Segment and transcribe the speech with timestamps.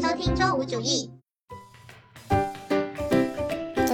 [0.00, 1.15] 收听周五主义。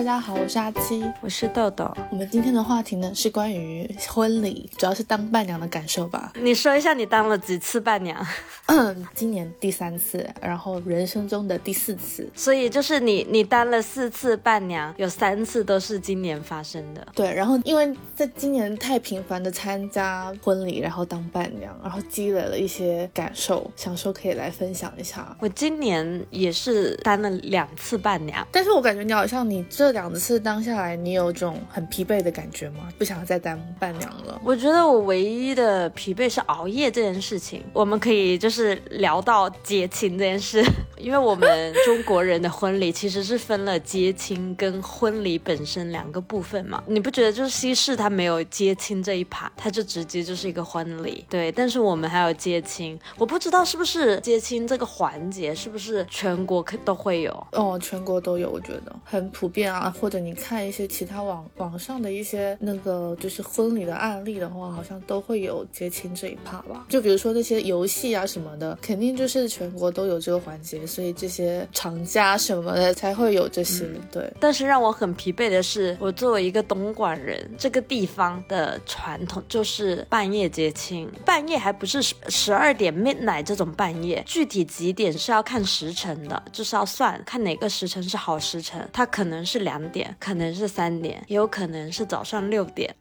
[0.03, 1.89] 大家好，我是阿七，我是豆豆。
[2.11, 6.33] 我们今天的话题呢是关于婚礼，主要是当伴娘的感受吧。
[6.35, 8.21] 你说一下你当了几次伴娘？
[8.67, 12.29] 嗯，今年第三次，然后人生中的第四次。
[12.35, 17.07] 所以就是你你当了四次伴娘，有三次都是今年发生的。
[17.15, 25.37] 对，然后因为在今年太频繁的参加婚礼，然后当伴娘，然后积累了一些感受，想说可以来分享一下。
[25.39, 32.89] 我今年也是当了两次伴娘，但是我感觉你好像你这两次当下来，你有种很疲惫的感觉吗？
[32.99, 34.41] 不想再当伴娘了？
[34.45, 37.63] 我觉得我唯一的疲惫是熬夜这件事情。
[37.73, 40.65] 我们可以就是聊到接亲这件事，
[40.99, 46.83] 因为我们中国人的婚礼其实是分了接亲跟婚礼本身两个部分嘛。
[46.87, 51.25] 你不觉得就是西式它没有接亲这一趴，它就直接就是一个婚礼。
[51.29, 57.47] 对，但是我们还有接亲，我不知道是不是接亲这个环节是不是全国可都会有？
[57.53, 60.23] 哦，全国都有，我觉得很普遍啊，或者。
[60.23, 66.87] 你看一些其他网网上的一些那个就是婚礼的案例的话，好像都会有结亲这一趴吧。
[66.89, 73.85] 就比如说那些游戏啊什么的，肯定就是全国都有这个环节，所以这些厂家什么的才会有这些。
[74.13, 74.33] 对。
[74.39, 90.15] 但是让我很疲惫的是，我作为一个东莞人，这个地方的传统就是半夜结亲，半夜还不是十十二点 midnight 这种半夜，具体几点是要看时辰的，就是要算看哪个时辰是好时辰，它可能是两点。
[90.19, 92.95] 可能是三点，也有可能是早上六点。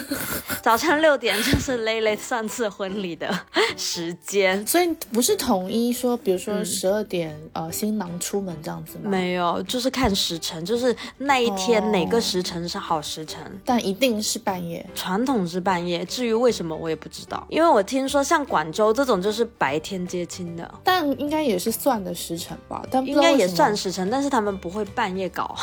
[0.62, 3.30] 早上六点就是蕾蕾上次婚礼的
[3.76, 9.10] 时间，所以不是统一说，比如说十二点，呃，新郎出门这样子吗？
[9.10, 14.84] 没有，就是看时辰，就是那一天哪个时辰是好时辰，但一定是半夜。
[14.94, 22.82] 传统是半夜，至于为什么我也不知道，因为我听说像广州这种就是白天接亲的，但应该也是算的时辰吧？
[22.90, 25.54] 但应该也算时辰，但是他们不会半夜搞，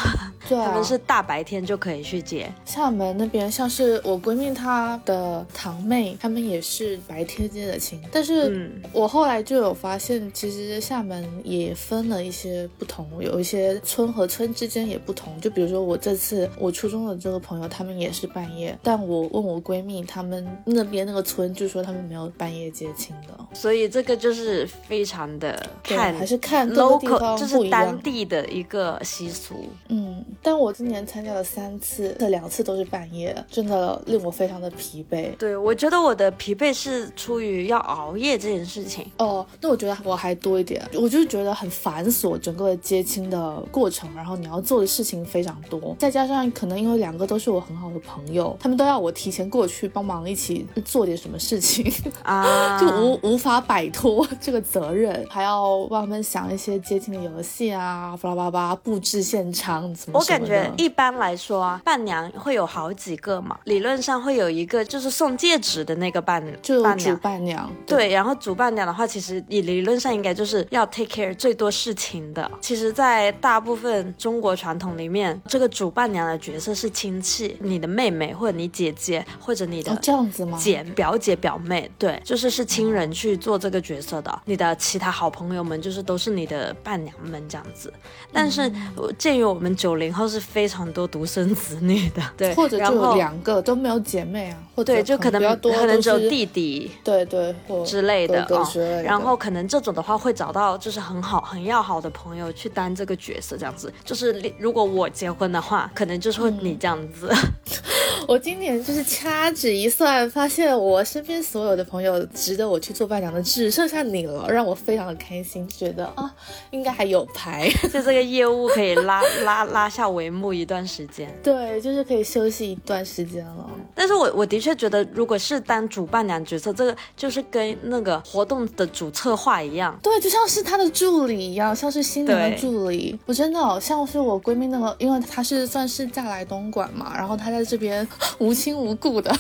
[0.52, 2.52] 对他们是大白天就可以去接。
[2.66, 15.40] 厦门那边像是我闺蜜她的堂妹，他们也是白天接的亲，但是我后来就有发现，其实厦门也分了一些不同，有一些村和村之间也不同。
[15.40, 29.70] 就比如说我这次我初中的这个朋友，他们也是半夜，但我问我闺蜜，他们那边那个村就说他们没有半夜接亲的，所以这个就是非常的看还是看 local，就是当地的一个习俗。
[29.88, 35.36] 嗯，但我今年参加了三次，这两次都是半夜，真的令我非常的疲惫。
[35.38, 39.06] 对，我觉得我的疲惫是出于要熬夜这件事情。
[39.18, 51.92] 哦，那我觉得我还多一点，我就是觉得很繁琐，整个接亲的过程，然后你要做的事情非常多，再加上可能因为两个都是我很好的朋友，他们都要我提前过去帮忙一起做点什么事情
[52.23, 60.20] 啊，就无无法摆脱这个责任，还要帮他们想一些接亲的游戏啊，巴拉巴拉布置现场怎么。
[60.31, 72.49] 我感觉一般来说啊，伴娘会有好几个嘛，理论上会有一个就是送戒指的那个伴就伴娘，主伴娘对，然后主伴娘的话，其实你理论上应该就是要 take care 最多事情的。
[72.61, 80.58] 其实，在大部分中国传统里面，这个主伴娘的角色是亲戚，你的妹妹或者你姐姐或者你的这样子吗？
[80.61, 84.42] 姐表姐表妹，对，就是是亲人去做这个角色的。
[84.45, 87.92] 你的其他好朋友们就是都是你的伴娘们这样子。
[88.31, 88.71] 但是
[89.17, 97.54] 鉴于我们九零后是非常多独生子女的， 对，或者就有两个都没有姐妹啊，或对，就可能可能只有弟弟，对对
[97.86, 98.67] 之类的啊。
[99.04, 103.92] 然后可能这种的话会找到就是很好很要好的朋友去担这个角色，这样子。
[104.04, 107.31] 就是如果我结婚的话，可能就是会你这样子。
[108.27, 116.31] 我今年就是掐指一算，发现我身边所有的朋友值得我去做伴娘的只剩下你了，让我非常的开心，觉得啊
[116.70, 121.32] 应该还有牌，就这个业务可以拉拉拉下帷幕一段时间。
[121.44, 123.70] 对，就是可以休息一段时间了。
[123.94, 133.20] 但是我我的确觉得，如果是当主伴娘角色，这个就是跟那个活动的主策划一样，对，就像是他的助理一样，像是新人的助理。
[133.25, 138.08] 我真的好像是我闺蜜那个，因为她是算是嫁来东莞嘛，然后她在这边
[138.40, 139.34] 无亲无故的，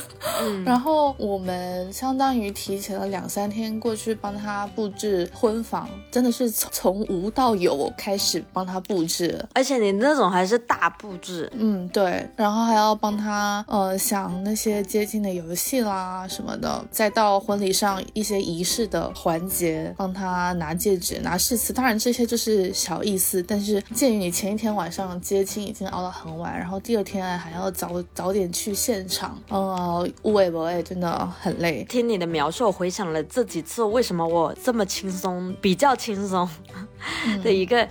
[0.65, 9.43] 然后我们相当于提前了两三天过去帮她布置婚房，真的是从无到有开始帮她布置。
[9.53, 11.51] 而且你那种还是大布置。
[11.53, 21.71] 嗯，对，然后还要帮他呃想那些接近的游戏啦什么的，再到婚礼上一些仪式的环节，帮他拿戒指、拿誓词。
[21.73, 31.83] 当然这些就是小意思，但是鉴于你前一天晚上接亲已经熬到很晚，然后第二天还要早早点去现场，呃，无为不为，真的很累。
[31.89, 36.47] 听你的描述，我回想了这几次，为什么我这么轻松，比较轻松
[37.43, 37.87] 的一个，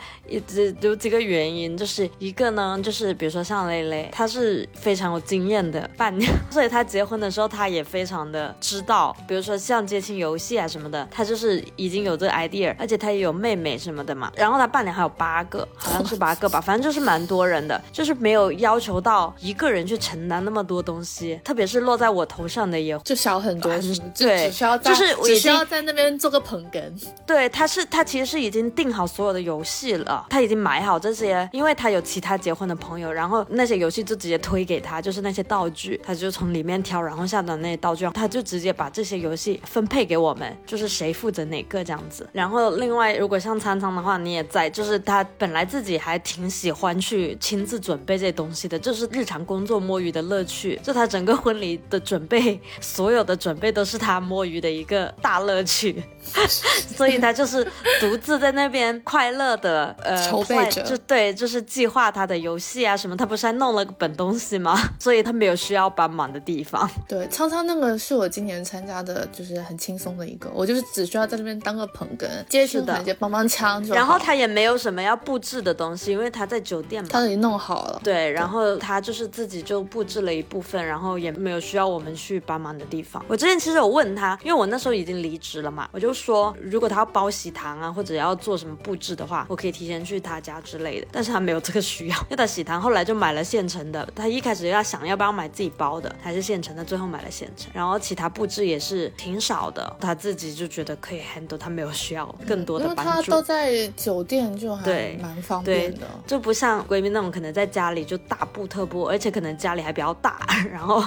[0.47, 23.73] 只有几个原因，就是一个呢，就是比如说像蕾蕾，她是非常有经验的伴娘， 所以她结婚的时候，她也非常的知道，比如说像接亲游戏啊什么的，她就是已经有这个 idea，而且她也有妹妹什么的嘛，然后她伴娘还有八个，好像是八个吧，反正就是蛮多人的，就是没有要求到一个人去承担那么多东西，特别是落在我头上的也就小很多，
[24.19, 26.83] 对，只需要就是只需要在那边做个捧哏，
[27.27, 42.27] 对，他是他其实是已经定好所有的游戏了，他已经买好这些，因为他有其他结婚的朋友，然后那些游戏就直接推给他，就是那些道具，他就从里面挑，然后下单那些道具，他就直接把这些游戏分配给我们，就是谁负责哪个这样子。
[42.33, 56.03] 然后另外如果像苍苍的话，你也在，就是他本来自己还挺喜欢去亲自准备这些东西的，就是日常工作摸鱼的乐趣，就他整个婚礼的准备，所有的准备都是他摸鱼的一个大乐趣。
[56.97, 57.67] 所以他就是
[57.99, 63.17] 独自在那边快乐的呃筹备着，就对，就是计划他的游戏啊什么。
[63.17, 64.79] 他不是还弄了个本东西吗？
[64.99, 66.89] 所以他没有需要帮忙的地方。
[67.09, 78.01] 对，苍苍那个是我今年参加的，就是很轻松的一个，我就是只需要在那边当个捧哏，接触环节帮帮腔然后他也没有什么要布置的东西，因为他在酒店嘛，他已经弄好了。
[78.05, 83.25] 对，然后他就是自己就布置了一部分，然后也没有需要我们去帮忙的地方。
[83.29, 91.07] 我之前其实有问他，因为我那时候已经离职了嘛，我就说如果他要包喜糖啊，或者要做什么布置的话，我可以提前去他家之类的。
[91.11, 94.09] 但是他没有这个需要，因为他喜糖后来就买了现成的。
[94.15, 97.71] 他一开始要想要不要买自己包的，还是现成的，最后买了现成。
[97.75, 103.11] 然后其他布置也是挺少的，他自己就觉得可以 handle，他没有需要更多的帮助。
[103.11, 111.03] 因为他都在酒店，就还蛮方便的，就不像闺蜜那种可能在家里就大布特布，而且可能家里还比较大， 然后。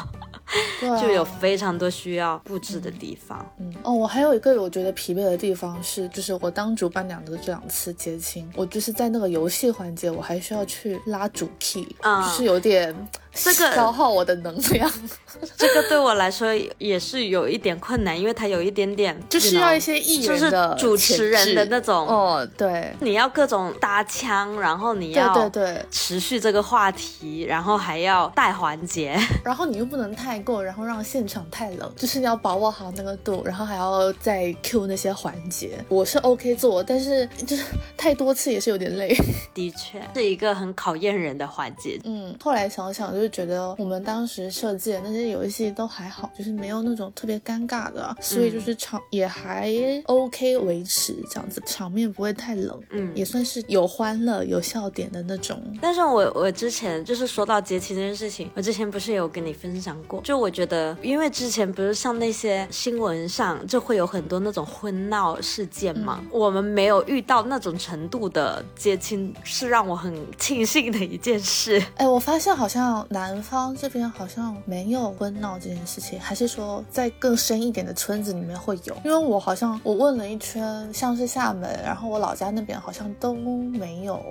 [1.02, 3.46] 就有非常多需要布置的地方。
[3.60, 12.96] 嗯哦，我还有一个我觉得疲惫的地方是，就是我当主伴娘的这两次接亲，我就是在那个游戏环节，我还需要去拉主 key，就是有点。
[13.36, 14.88] 这个消耗我的能量，
[15.58, 25.86] 这个对我来说也是有一点困难，因为它有一点点就需要一些艺人的主持人的那种哦，对，你要各种搭腔，然后你要对对对。
[25.90, 35.84] 持续这个话题，然后还要带环节，然后你又不能太过，然后让现场太冷，就是你要把握好那个度，然后还要再 Q 那些环节。
[35.90, 37.64] 我是 OK 做，但是就是
[37.98, 39.16] 太多次也是有点累。
[39.56, 42.00] 的确是一个很考验人的环节。
[42.04, 43.24] 嗯，后来想想就。
[43.24, 49.72] 是觉得我们当时设计的那些游戏都还好，就是没有那种特别尴尬的，所以就是场也还
[50.08, 55.58] OK 维持这样子，场面不会太冷，嗯，也算是有欢乐有笑点的那种。
[55.82, 71.84] 但是我我之前就是说到节气这件事情，我之前不是有跟你分享过，就我觉得，因为之前不是像那些新闻上就会有很多那种婚闹事件嘛，我们没有遇到那种程度的接亲，是让我很庆幸的一件事。
[71.98, 73.04] 哎，我发现好像。
[73.10, 78.96] 南方这边好像没有婚闹这件事情，还是说在更深一点的村子里面会有？
[79.04, 84.24] 因为我好像我问了一圈，像是厦门，然后我老家那边好像都没有，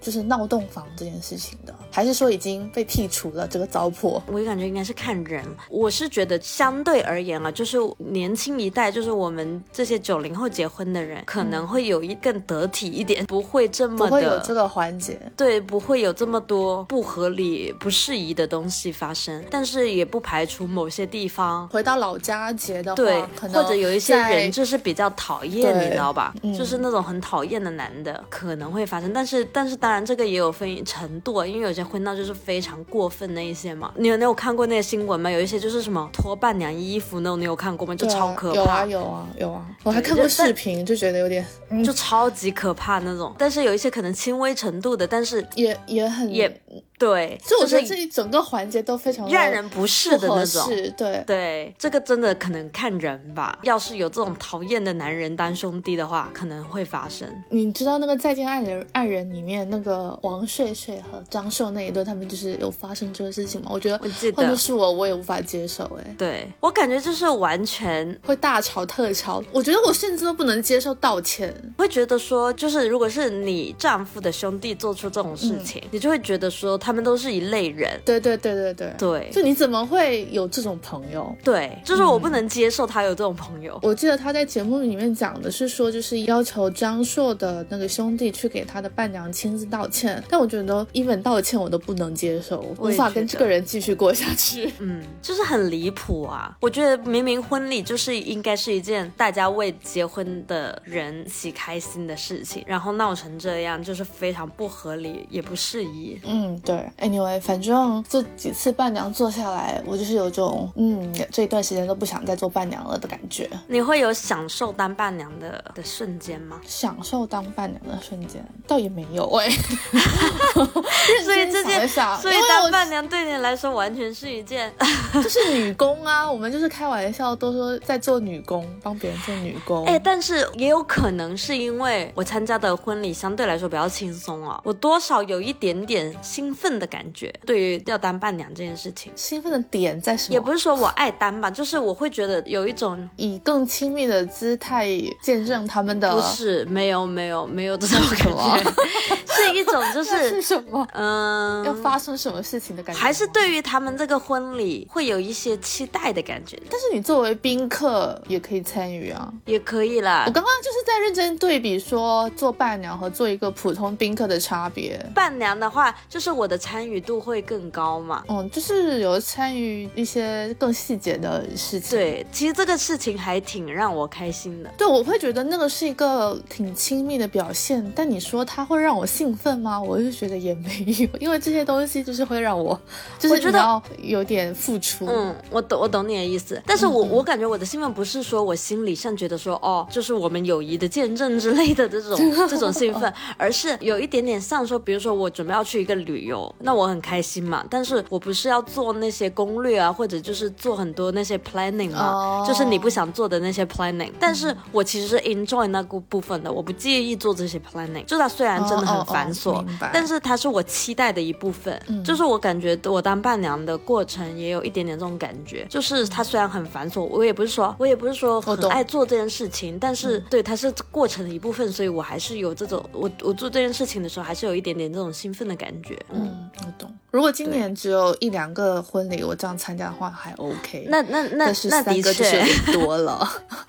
[0.00, 4.20] 就是闹洞房这件事情的，还是说已经被剔除了这个糟粕？
[4.26, 5.37] 我感觉应该是看人，
[5.68, 18.28] 我是觉得相对而言啊，就是年轻一代，就是我们这些九零后结婚的人，可能会有一更得体一点，不会这么不会有这个环节，对，不会有这么多不合理、不适宜。
[18.38, 23.20] 的东西发生，但是也不排除某些地方回到老家结的话，对，
[23.52, 26.32] 或者有一些人就是比较讨厌，你知道吧？
[26.56, 33.92] 就是那种很讨厌的男的可能会发生，但是但是当然这个也有分程度，因为有些婚闹就是非常过分的一些嘛。
[33.96, 35.27] 你有没有看过那个新闻吗？
[35.30, 37.94] 有一些就是什么脱伴娘衣服那种，你有看过吗？
[37.94, 38.56] 就超可怕。
[38.56, 41.44] 有啊有啊有啊，我还看过视频，就觉得有点
[41.84, 43.34] 就超级可怕那种。
[43.38, 46.60] 但是有一些可能轻微程度的，但是也也很也。
[46.98, 50.66] 对，所以我觉得这一整个环节都非常让人不适的那种。
[50.96, 53.58] 对对，这个真的可能看人吧。
[53.62, 57.28] 要是有这种讨厌的男人当兄弟的话，可能会发生。
[57.50, 63.68] 你知道那个《再见爱人》爱人里面那个王睡睡和张秀那一对，他们就是有发生这个事情吗？
[63.70, 63.98] 我觉得，
[64.34, 65.84] 换作是我，我也无法接受。
[65.98, 69.42] 哎，对我感觉就是完全会大吵特吵。
[69.52, 78.00] 我觉得我甚至都不能接受道歉，会觉得说，就是如果是你丈夫的兄弟做出这种事情，你就会觉得说他们都是一类人。
[78.04, 81.34] 对对对对对对，就你怎么会有这种朋友？
[81.44, 83.78] 对，就是我不能接受他有这种朋友。
[83.82, 94.72] 我记得他在节目里面讲的是说，就是要求张硕的那个兄弟去给他的伴娘亲自道歉，但我觉得 even 道歉我都不能接受，无法跟这个人继续过下去。
[94.78, 96.56] 嗯，就是很离谱啊！
[96.60, 106.18] 我觉得明明婚礼就是应该是一件大家为结婚的人喜开心的事情，然后闹成这样，就是非常不合理，也不适宜。
[106.24, 106.77] 嗯，对。
[106.98, 113.48] Anyway，反正这几次伴娘做下来，我就是有种嗯，这一段时间都不想再做伴娘了的感觉。
[113.66, 116.60] 你会有享受当伴娘的的瞬间吗？
[116.66, 119.48] 享受当伴娘的瞬间倒也没有哎。
[121.24, 124.72] 所以这件，所以当伴娘对你来说完全是一件，
[125.14, 126.30] 就是女工啊。
[126.30, 129.84] 我们就是开玩笑，都说在做女工，帮别人做女工。
[129.88, 137.32] 哎，但是也有可能是因为我参加的婚礼相对来说比较轻松啊，我多少有一点点兴奋的感觉。
[137.46, 140.34] 对于要当伴娘这件事情，兴奋的点在什么？
[140.34, 144.88] 也不是说我爱当吧， 就是我会觉得有一种以更亲密的姿态
[145.22, 146.08] 见证他们的。
[146.14, 148.18] 不是，没有，没有，没有这种感
[148.64, 148.72] 觉，
[149.28, 150.84] 是一种就是是什么？
[150.94, 153.00] 嗯，要发生什么事情的感觉？
[153.00, 156.60] 还是对于他们这个婚礼会有一些期待的感觉？
[156.70, 160.24] 但是你作为宾客也可以参与啊，也可以啦。
[160.26, 164.98] 我刚刚就是在认真对比说做伴娘和做一个普通宾客的差别。
[165.14, 168.24] 伴娘的话，就是我的参与度会更高嘛。
[168.28, 171.96] 嗯，就是有参与一些更细节的事情。
[171.96, 174.70] 对，其实这个事情还挺让我开心的。
[174.76, 177.92] 对，我会觉得那个是一个挺亲密的表现。
[177.94, 179.80] 但你说它会让我兴奋吗？
[179.80, 182.78] 我就觉得也没有，因为这些东西就是会让我，
[183.18, 185.06] 就是觉得有点付出。
[185.06, 186.60] 嗯，我懂，我懂你的意思。
[186.66, 197.64] 但是我我感觉我的兴奋不是说我心理上觉得说哦，就是我们友谊的见证之类的这种 这种兴奋，而是有一点点像说，比如说我准备要去一个旅游，那我很开心嘛。
[197.70, 204.12] 但是我不是要做那些攻略啊，或者就是做很多那些 planning 嘛，就是你不想做的那些 planning。
[204.18, 208.04] 但是我其实是 enjoy 那个部分的，我不介意做这些 planning。
[208.04, 211.80] 就它虽然真的很繁琐，但是它是我期待的一部分。
[212.04, 225.98] 就是我感觉我当伴娘的过程也有一点点这种感觉，就是它虽然很繁琐，我也不是说我也不是说很爱做这件事情，但是对它是过程的一部分，所以我还是有这种我我做这件事情的时候还是有一点点这种兴奋的感觉。
[226.10, 226.27] 嗯，
[226.58, 226.92] 我懂。
[227.10, 232.44] 如果今年只有一两个婚礼我这样参加的话还 OK，那那那那的确。
[232.72, 233.26] 多了，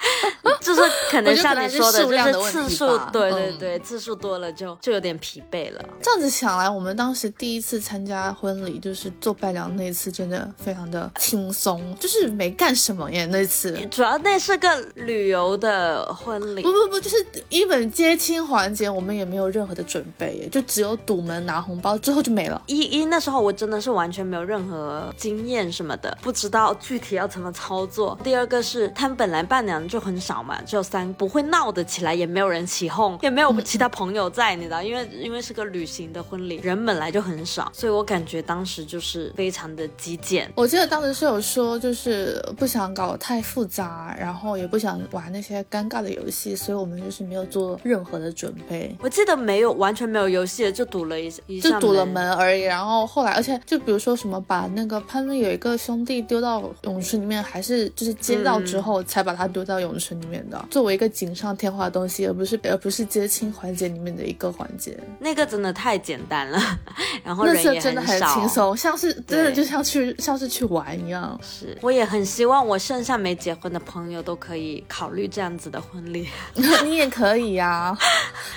[0.59, 5.83] 就是可能像你说的，就是次数，对对对，次数多了就就有点疲惫了。
[6.01, 13.25] 这样子想来，我们当时第一次参加婚礼，就是做伴娘那次，真的非常的轻松，就是没干什么耶。
[13.27, 13.71] 那次。
[13.89, 22.62] 主要那是个旅游的婚礼，不不不，就是一本接亲环节，我们也没有任何的准备耶，就只有堵门拿红包，之后就没了。
[22.65, 28.18] 一一那时候我真的是完全没有任何经验什么的，不知道具体要怎么操作。
[28.24, 40.51] 第二个是他们本来伴娘就很少嘛，只有三，不会闹得起来，也没有人起哄，也没有其他朋友在，你知道，因为因为是个旅行的婚礼，人本来就很少，所以我感觉当时就是非常的极简。
[40.56, 48.96] 我记得当时是有说，就是不想搞太复杂，然后也不想玩那些尴尬的游戏，所以我们就是没有做任何的准备。
[49.00, 52.62] 我记得没有，完全没有游戏，就堵了一一就堵了门而已。
[52.62, 64.98] 然后后来，而且就比如说什么，把那个潘威有一个兄弟丢到泳池里面，还是就是接到之后才把他丢到泳池里面的，作为一个锦上添花的东西，而不是而不是接亲环节里面的一个环节。
[65.19, 66.60] 那个真的太简单了，
[67.24, 71.39] 然后人也真的很轻松，像是真的就像去像是去玩一样。
[71.43, 76.27] 是，我也很希望我剩下没结婚的朋友都可以考虑这样子的婚礼。
[76.84, 77.98] 你也可以呀，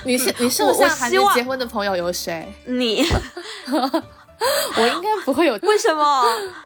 [0.04, 2.46] 你你剩下还没结婚的朋友有谁？
[2.66, 3.04] 你。
[3.72, 4.04] 哈 哈
[4.76, 6.24] 我应该不会有， 为什么？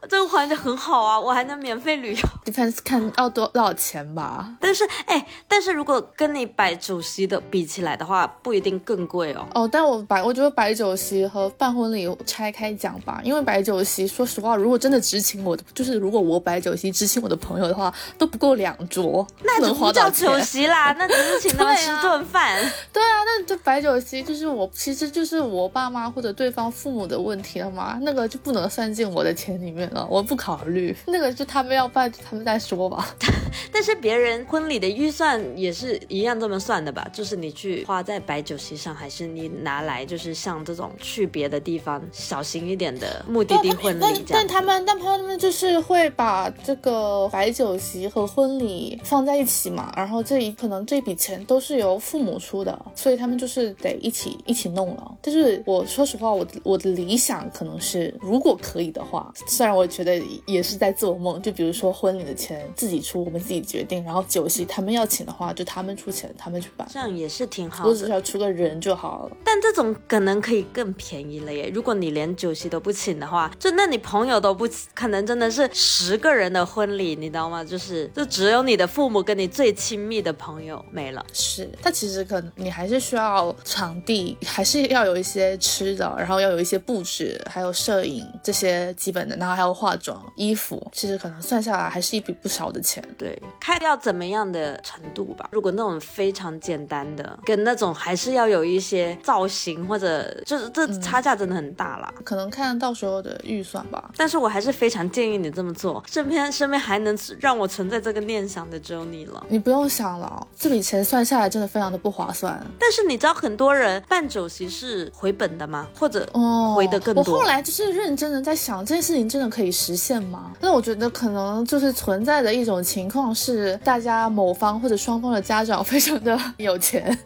[0.09, 2.19] 这个环节很好啊，我还能免费旅游。
[2.45, 4.49] Depends 看要多多少钱吧。
[4.59, 9.45] 但是，哎，但是如果跟你摆酒席的比起来的话，不一定更贵哦。
[9.53, 22.59] 哦，但我摆，我觉得摆酒席和办婚礼拆开讲吧，因为摆酒席，说实话，如果真的只请我的，就是如果我摆酒席只请我的朋友的话，都不够两桌，那能不叫酒席啦， 那只是请他们吃顿饭。
[22.93, 27.66] 对啊，那这摆酒席就是我，其实就是我爸妈或者对方父母的问题了。
[27.67, 30.95] 的嘛，那个就不能算进我的钱里面了，我不考虑。
[31.07, 33.15] 那个就他们要办，他们再说吧。
[33.71, 37.07] 但是别人婚礼的预算也是一样这么算的吧？
[37.11, 43.99] 就是你去花在摆酒席上，还是你拿来就是像这种去别的地方小型一点的目的地婚礼？
[44.01, 55.11] 但但他们但他们就是会把这个摆酒席和婚礼放在一起嘛，然后这一可能这笔钱都是由父母出的，所以他们就是得一起一起弄了。
[55.21, 67.89] 但是我说实话，我的我的理想可能是如果可以的话，虽然我觉得也是在做梦，就比如说婚礼的钱自己出，我们自己决定，然后酒席他们要请的话，就他们出钱，他们去办，这样也是挺好的。
[67.89, 69.37] 我只需要出个人就好了。
[69.43, 71.71] 但这种可能可以更便宜了耶。
[71.73, 77.63] 如果你连酒席都不请的话，就那你朋友都不可能真的是十个人的婚礼，你知道吗？
[77.63, 81.25] 就是就只有你的父母跟你最亲密的朋友没了。
[81.33, 93.03] 是，他其实可能你还是需要场地，还是要有一些吃的，然后要有一些布置，还有摄影这些基本的，然后还有化妆、衣服，其实可能算下来还是一笔不少的钱。
[93.17, 95.49] 对，看要怎么样的程度吧。
[95.51, 102.13] 如果那种非常简单的，跟那种还是要有一些造型或者就是这差价真的很大啦。
[102.23, 104.11] 可能看到时候的预算吧。
[104.15, 106.03] 但是我还是非常建议你这么做。
[106.07, 109.45] 身边身边还能让我存在这个念想的只有你了。
[109.49, 112.59] 你不用想了，这笔钱算下来真的非常的不划算。
[112.79, 115.87] 但是你知道很多人办酒席是回本的吗？
[115.97, 120.51] 或者哦，回的更后来就是认真的在想，这件事情真的可以实现吗？
[120.59, 127.17] 那我觉得可能就是存在的一种情况是，大家某方或者双方的家长非常的有钱，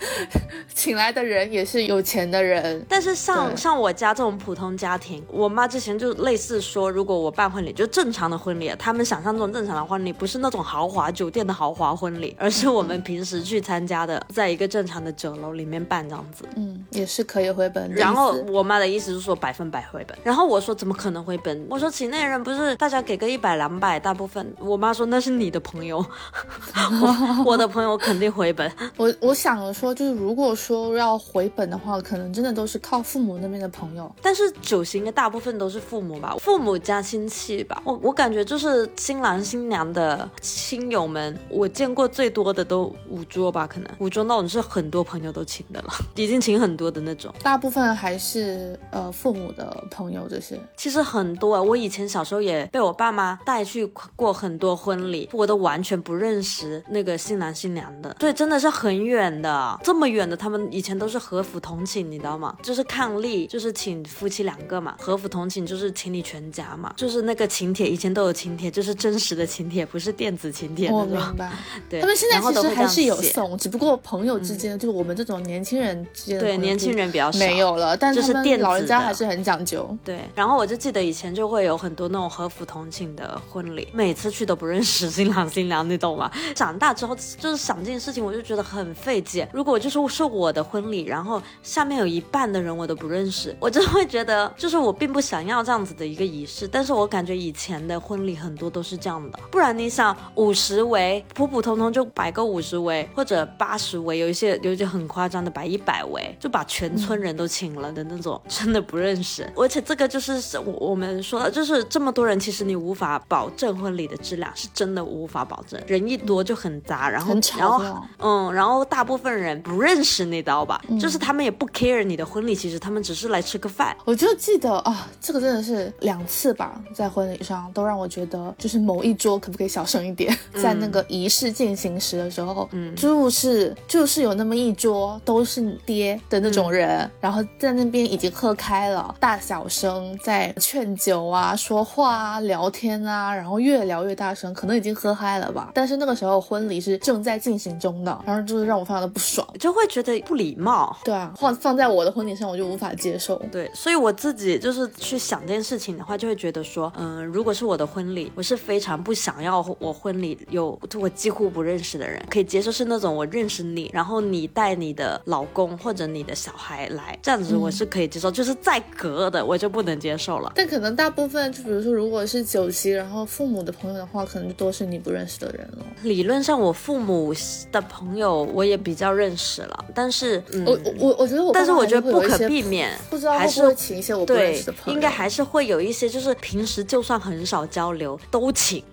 [0.74, 2.86] 请来的人也是有钱的人。
[2.88, 16.46] 但是像像我家这种普通家庭，我妈之前就类似说，如果我办婚礼，就正常的婚礼，他们想象中正常的婚礼不是那种豪华酒店的豪华婚礼，而是我们平时去参加的，在一个正常的酒楼里面办这样子。
[16.55, 17.91] 嗯，也是可以回本。
[17.93, 20.17] 然后我妈的意思是说百分百回本。
[20.24, 21.67] 然后我说怎么可能回本？
[21.69, 24.53] 我说请那人不是大家给个一百两百，大部分。
[24.60, 25.98] 我妈说那是你的朋友，
[27.01, 28.71] 我我的朋友肯定回本。
[28.98, 34.10] 我我想着说，就是如果说要回本的话，可能真的都是靠父母那边的朋友。
[34.21, 37.81] 但是酒席应该大部分都是父母吧，父母加亲戚吧。
[37.83, 47.33] 我我感觉就是新郎新娘的亲友们，我见过最多的都五桌吧，可能五桌那种是很多朋友都请的了，已经请很多的那种。
[47.43, 50.59] 大部分还是呃父母的朋友这些。
[50.75, 53.85] 其实很多啊，我以前小时候也被我爸妈带去
[54.15, 58.13] 过很多婚礼，我都完全不认识那个新郎新娘的。
[58.19, 62.55] 对，真的是很远的，这么远的，他们以前都是和府同请，你知道吗？
[62.61, 70.89] 就是伉俪，就是请夫妻两个嘛，和府同请就是请你全家嘛，就是那个请帖，以前都有请帖，就是真实的请帖，不是电子请帖。
[70.89, 71.51] 我明白。
[71.89, 79.70] 对，他们现在其实还是有送，只不过朋友之间，就是我们这种年轻人之间，对年轻人比较少没有了，但是电老人家还是很讲究。
[80.03, 86.31] 对，然后我就记得以前就会有很多那种和服同庆的婚礼，每次去都不认识新郎新娘，你懂吗？
[86.55, 89.48] 长大之后就是想这件事情，我就觉得很费解。
[89.53, 96.67] 如果就是是我的婚礼，然后下面有一半的人我都不认识，我就会觉得就是我并不想要这样子的一个仪式。
[96.67, 109.51] 但是我感觉以前的婚礼很多都是这样的，不然你想五十围普普通通就摆个五十围或者八十围，有一些 有一些很夸张的摆一百围，就把全村人都请了的那种，真的不认识。
[109.61, 115.79] 而且这个就是我我们说的，就是这么多人，其实你无法保证婚礼的质量，是真的无法保证。
[115.87, 120.81] 人一多就很杂，然后然后嗯，然后大部分人不认识，你知道吧？
[121.00, 123.95] 就是他们也不 care 你的婚礼，其实他们只是来吃个饭。
[124.05, 130.37] 我就记得啊，这个真的是两次吧，在婚礼上都让我觉得，就是某一桌可不可以小声一点？
[130.61, 145.72] 在那个仪式进行时的时候，嗯，就是就是有那么一桌都是你爹的那种人，然后在那边已经喝开了，大小声在劝酒啊、说话啊、聊天啊，然后越聊越大声，可能已经喝嗨了吧。
[145.74, 150.96] 但是那个时候婚礼是正在进行中的，然后就是让我非常的不爽，就会觉得不礼貌。
[151.03, 153.35] 对啊，放放在我的婚礼上，我就无法接受。
[153.51, 168.31] 对，所以我自己就是去想这件事情的话，就会觉得说，嗯，如果是我的婚礼，我是非常不想要我婚礼有我几乎不认识的人，可以接受是那种我认识你，然后你带你的老公或者你的小孩来，这样子我是可以接受。
[168.31, 170.51] 就是再隔的我就不能接受了。
[170.53, 175.85] 但可能大部分，就比如说如果是酒席，然后父母的朋友的话，可能就都是你不认识的人了。
[176.03, 177.33] 理论上，我父母
[177.72, 188.83] 的朋友我也比较认识了，但是，我我我觉得我，但是我觉得不可避免，不知道还是请一些我不认识的朋友，应该还是会有一些，就是平时就算很少交流，都请，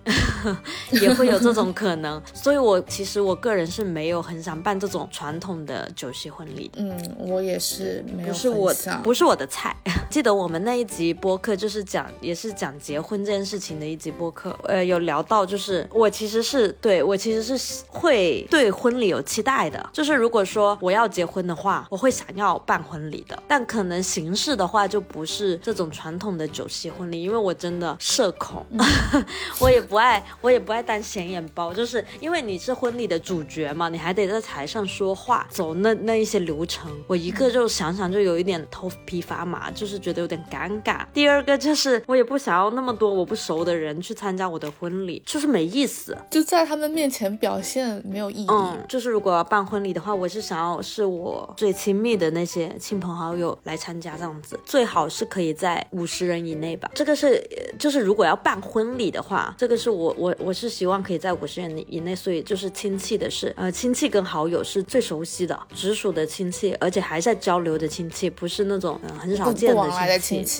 [0.91, 2.21] 也会有这种可能。
[2.33, 6.71] 所以，我其实我个人是没有很想办这种传统的酒席婚礼。
[6.75, 8.73] 嗯，我也是没有，不是我，
[9.03, 9.75] 不是我的菜。
[10.09, 28.65] 记得我们那一集播客就是讲，也是讲结婚这件事情的一集播客，呃，有聊到就是我其实是对我其实是会对婚礼有期待的，就是如果说我要结婚的话，我会想要办婚礼的，但可能形式的话就不是这种传统的酒席婚礼，因为我真的社恐，
[29.59, 41.05] 我也不爱我也不爱当显眼包，就是因为你是婚礼的主角嘛，你还得在台上说话，走那那一些流程，我一个就想想就有一点头皮发麻，就是觉得有点尴尬。
[41.13, 48.47] 第二个就是我也不想要那么多我不熟的人去参加我的婚礼，就是没意思，就在他们面前表现没有意义。
[48.49, 56.89] 嗯，就是如果要办婚礼的话，我是想要是我最亲密的那些亲朋好友来参加这样子，最好是可以在五十人以内吧。
[56.93, 57.41] 这个是
[57.77, 70.08] 就是如果要办婚礼的话，这个是我我我是希望可以在五十人以内，所以就是亲戚的事呃亲戚跟好友是最熟悉的直属的亲戚，而且还在交流的亲戚，不是那种嗯很少见的亲戚。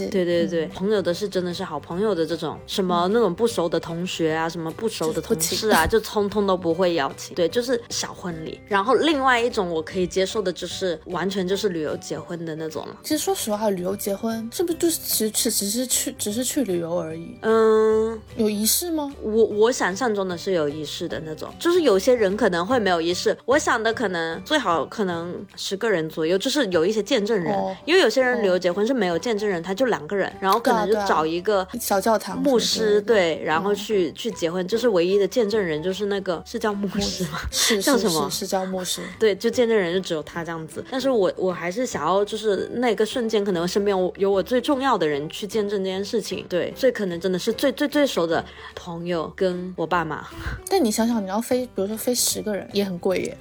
[0.10, 7.36] 对对对，朋友的是真的是好朋友的这种，什么那种不熟的同学啊，什么不熟的同事啊，就通通都不会邀请。
[7.36, 8.60] 对，就是小婚礼。
[8.68, 12.98] 然后另外一种我可以接受的就是完全就是旅游结婚的那种了。
[13.04, 17.38] 其实说实话，旅游结婚是不是就是其实只只是去只是去旅游而已？
[17.42, 19.14] 嗯，有仪式吗？
[19.22, 23.36] 我我想象中的是有仪式的那种，就是有些人可能会没有仪式。
[23.46, 37.40] 我想的可能最好可能十个人左右，就是有一些见证人，因为有些人旅游结婚是没有见证人，他就两个人，然后可能就找一个小教堂牧师，对，然后去去结婚，就是唯一的见证人就是那个 是叫牧师吗？
[37.50, 38.30] 是叫什么？
[38.30, 39.02] 是叫牧师。
[39.18, 40.84] 对，就见证人就只有他这样子。
[40.92, 46.46] 但是我我还是想要，就是那个瞬间，可能身边有我最重要的人去见证这件事情。
[46.50, 48.44] 对，所以可能真的是最最最熟的
[48.76, 50.28] 朋友跟我爸妈。
[50.70, 53.38] 但你想想，你要飞，比如说飞十个人，也很贵耶。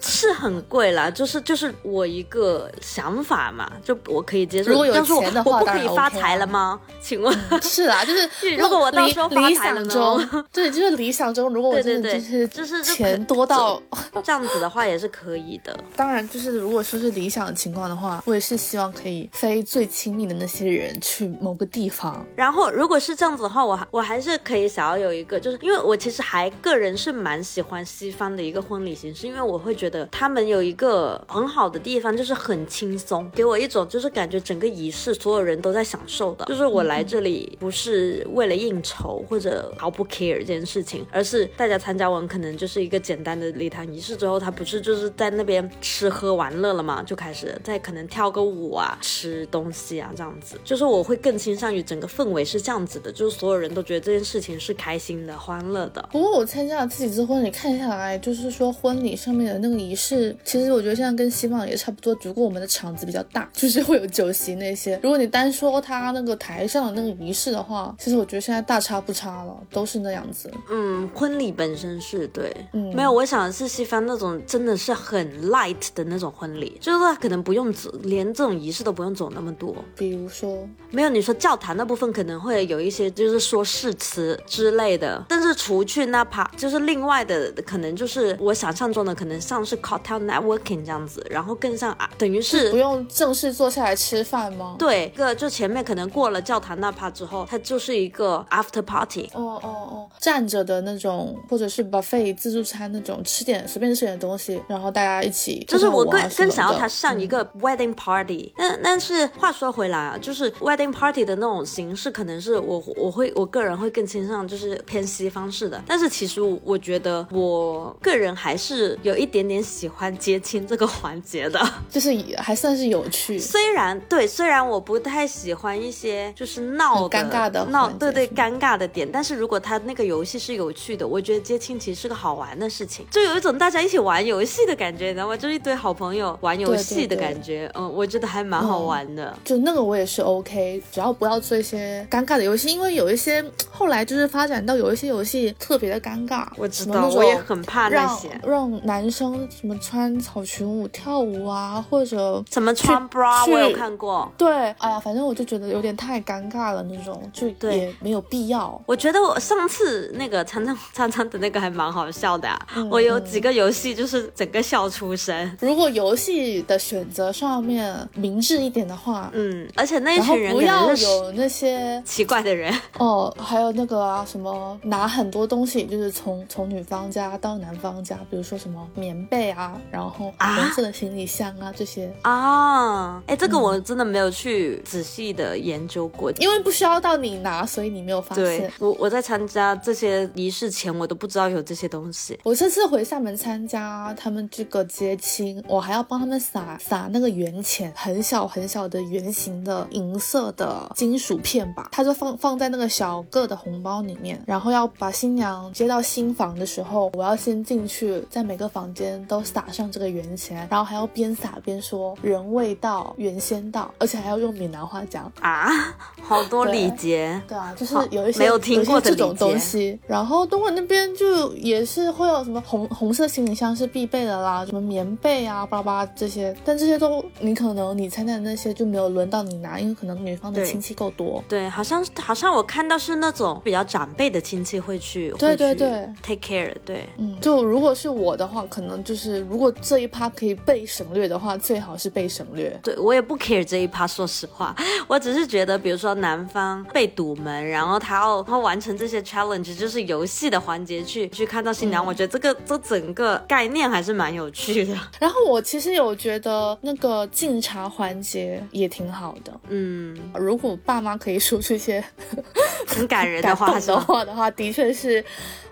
[0.00, 4.70] 是很贵啦，就是就是我一个想法嘛，就我可以接受。
[4.70, 6.78] 如果有钱的话，我不可以发财了吗？
[7.00, 13.80] 请问是啊，就是 如果我到时候理想中， 对，就是理想中，如果我真的就是就是钱多到
[14.22, 15.76] 这样子的话，也是可以的。
[15.96, 22.24] 当然，就是如果说是理想的情况的话，我也是希望可以飞最亲密的那些人去某个地方。
[22.36, 56.08] 然后，如果是这样子的话，我我还是可以想要有一个，就是因为我其实还个人是蛮喜欢西方的一个婚礼形式，因为我会觉得他们有一个很好的地方，就是很轻松，给我一种就是感觉整个仪式所有人都在享受的，就是我来这里不是为了应酬或者毫不 care 这件事情，而是大家参加完可能就是一个简单的礼堂仪式之后，他不是就是在那边吃喝玩乐了嘛，就开始在可能跳个舞啊，吃东西啊这样子，就是我会更倾向于整个氛围是这样子的，就是所有人都觉得这件事情是开心的、欢乐的。
[56.10, 64.87] 不过我参加了自己之婚礼，看下来就是说婚礼上面的那个仪式，其实我觉得现在跟西方也差不多，只不过我们的场子比较大，就是会有酒席那些。
[65.02, 70.50] 如果你单说他那个台上的那个仪式的话，其实我觉得现在大差不差了，都是那样子。
[70.70, 79.74] 嗯，婚礼本身是对，嗯，没有，我想的是西方那种真的是很 light 的那种婚礼，就是他可能不用走，连这种仪式都不用走那么多。
[79.96, 94.76] 比如说，没有你说教堂那部分可能会有一些，就是说誓词之类的，但是除去那 part，就是另外的可能就是我想象中的可能像是 cocktail networking 这样子，然后更像啊，等于是不用正式坐下来吃饭吗？
[94.78, 99.28] 对，个就前面可能过了教堂那 part 之后，它就是一个 after party。
[99.34, 105.64] 哦哦哦，站着的那种，或者是 buffet 自助餐那种，吃点随便吃点东西，然后大家一起。
[105.68, 108.52] 就是我更更想要它像一个 wedding party。
[108.56, 115.82] 但但是话说回来啊，就是 wedding party 的那种形式，可能是我我会我个人会更倾向就是偏西方式的。
[115.86, 121.60] 但是其实我觉得我个人还是有一点点喜欢接亲这个环节的，
[121.90, 123.38] 就是还算是有趣。
[123.38, 129.08] 虽然对，虽然我不太喜欢一些就是闹尴尬的闹，对对尴尬的点。
[129.10, 135.36] 但是如果他那个游戏是有趣的，我觉得接亲其实是个好玩的事情，就有一种大家一起玩游戏的感觉，你知道吗？
[135.36, 139.36] 就一堆好朋友玩游戏的感觉，嗯，我觉得还蛮好玩的。
[139.44, 146.46] 就那个我也是 OK，只要不要做一些尴尬的游戏，因为有一些后来就是发展到有一些游戏特别的尴尬。
[146.56, 154.30] 我知道，我也很怕那些让男生什么穿草裙舞跳舞啊，或者怎么穿 bra，我有看过。
[154.36, 158.80] 对，哎呀，反正我就觉得有点太尴尬了那种，就也没有必要。
[158.86, 162.58] 我觉得我上次那个苍苍苍苍的那个还蛮好笑的啊，
[162.90, 165.56] 我有几个游戏就是整个笑出声。
[165.60, 180.34] 如果游戏的选择上面明智一点的话，嗯，而且那一群人不要有那些奇怪的人哦，还有那个啊什么拿很多东西就是从从女方家到男方家，比如说什么棉被啊，然后红
[180.74, 183.22] 色的行李箱啊这些啊。
[183.26, 188.70] 哎，这个我真的没有去仔细的研究过，因为不需要到你拿，所以你没有发现。
[188.78, 192.38] 我我在参加这些仪式前，我都不知道有这些东西。
[192.44, 215.68] 我这次回厦门参加他们这个接亲，我还要帮他们撒撒那个圆钱，很小很小的圆形的银色的金属片吧，它就放放在那个小个的红包里面，然后要把新娘接到新房的时候，我要先进去，在每个房间都撒上这个圆钱，然后还要边撒边说人未到，缘先到，而且还要用闽南话讲啊，
[216.22, 219.98] 好多礼节，对啊，就是有一些没有听过这种东西。
[220.06, 231.42] 然后东莞那边就也是会有什么红红色行李箱是必备的啦，什么棉被啊、巴拉巴拉这些，但这些都你可能你参加的那些就没有轮到你拿，因为可能女方的亲戚够多。
[231.48, 242.78] 对，好像好像我看到是那种比较长辈的亲戚会去，对对对，take care，对，嗯，就如果是我的话，可能就是如果这一趴可以被省略的话，最好是被省略。
[242.82, 244.74] 对我也不 care 这一趴，说实话，
[245.06, 254.92] 我只是觉得，比如说男方被堵门，然后他要他完成这些 challenge，就是游戏的环节去去看到新娘，我觉得这个这整个概念还是蛮有趣的。
[255.20, 262.02] 然后我其实有觉得那个敬茶环节也挺好的，嗯，如果爸妈可以说出一些
[262.88, 265.24] 很感人的话的话的话，的确是，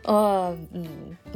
[0.04, 0.86] 呃，嗯。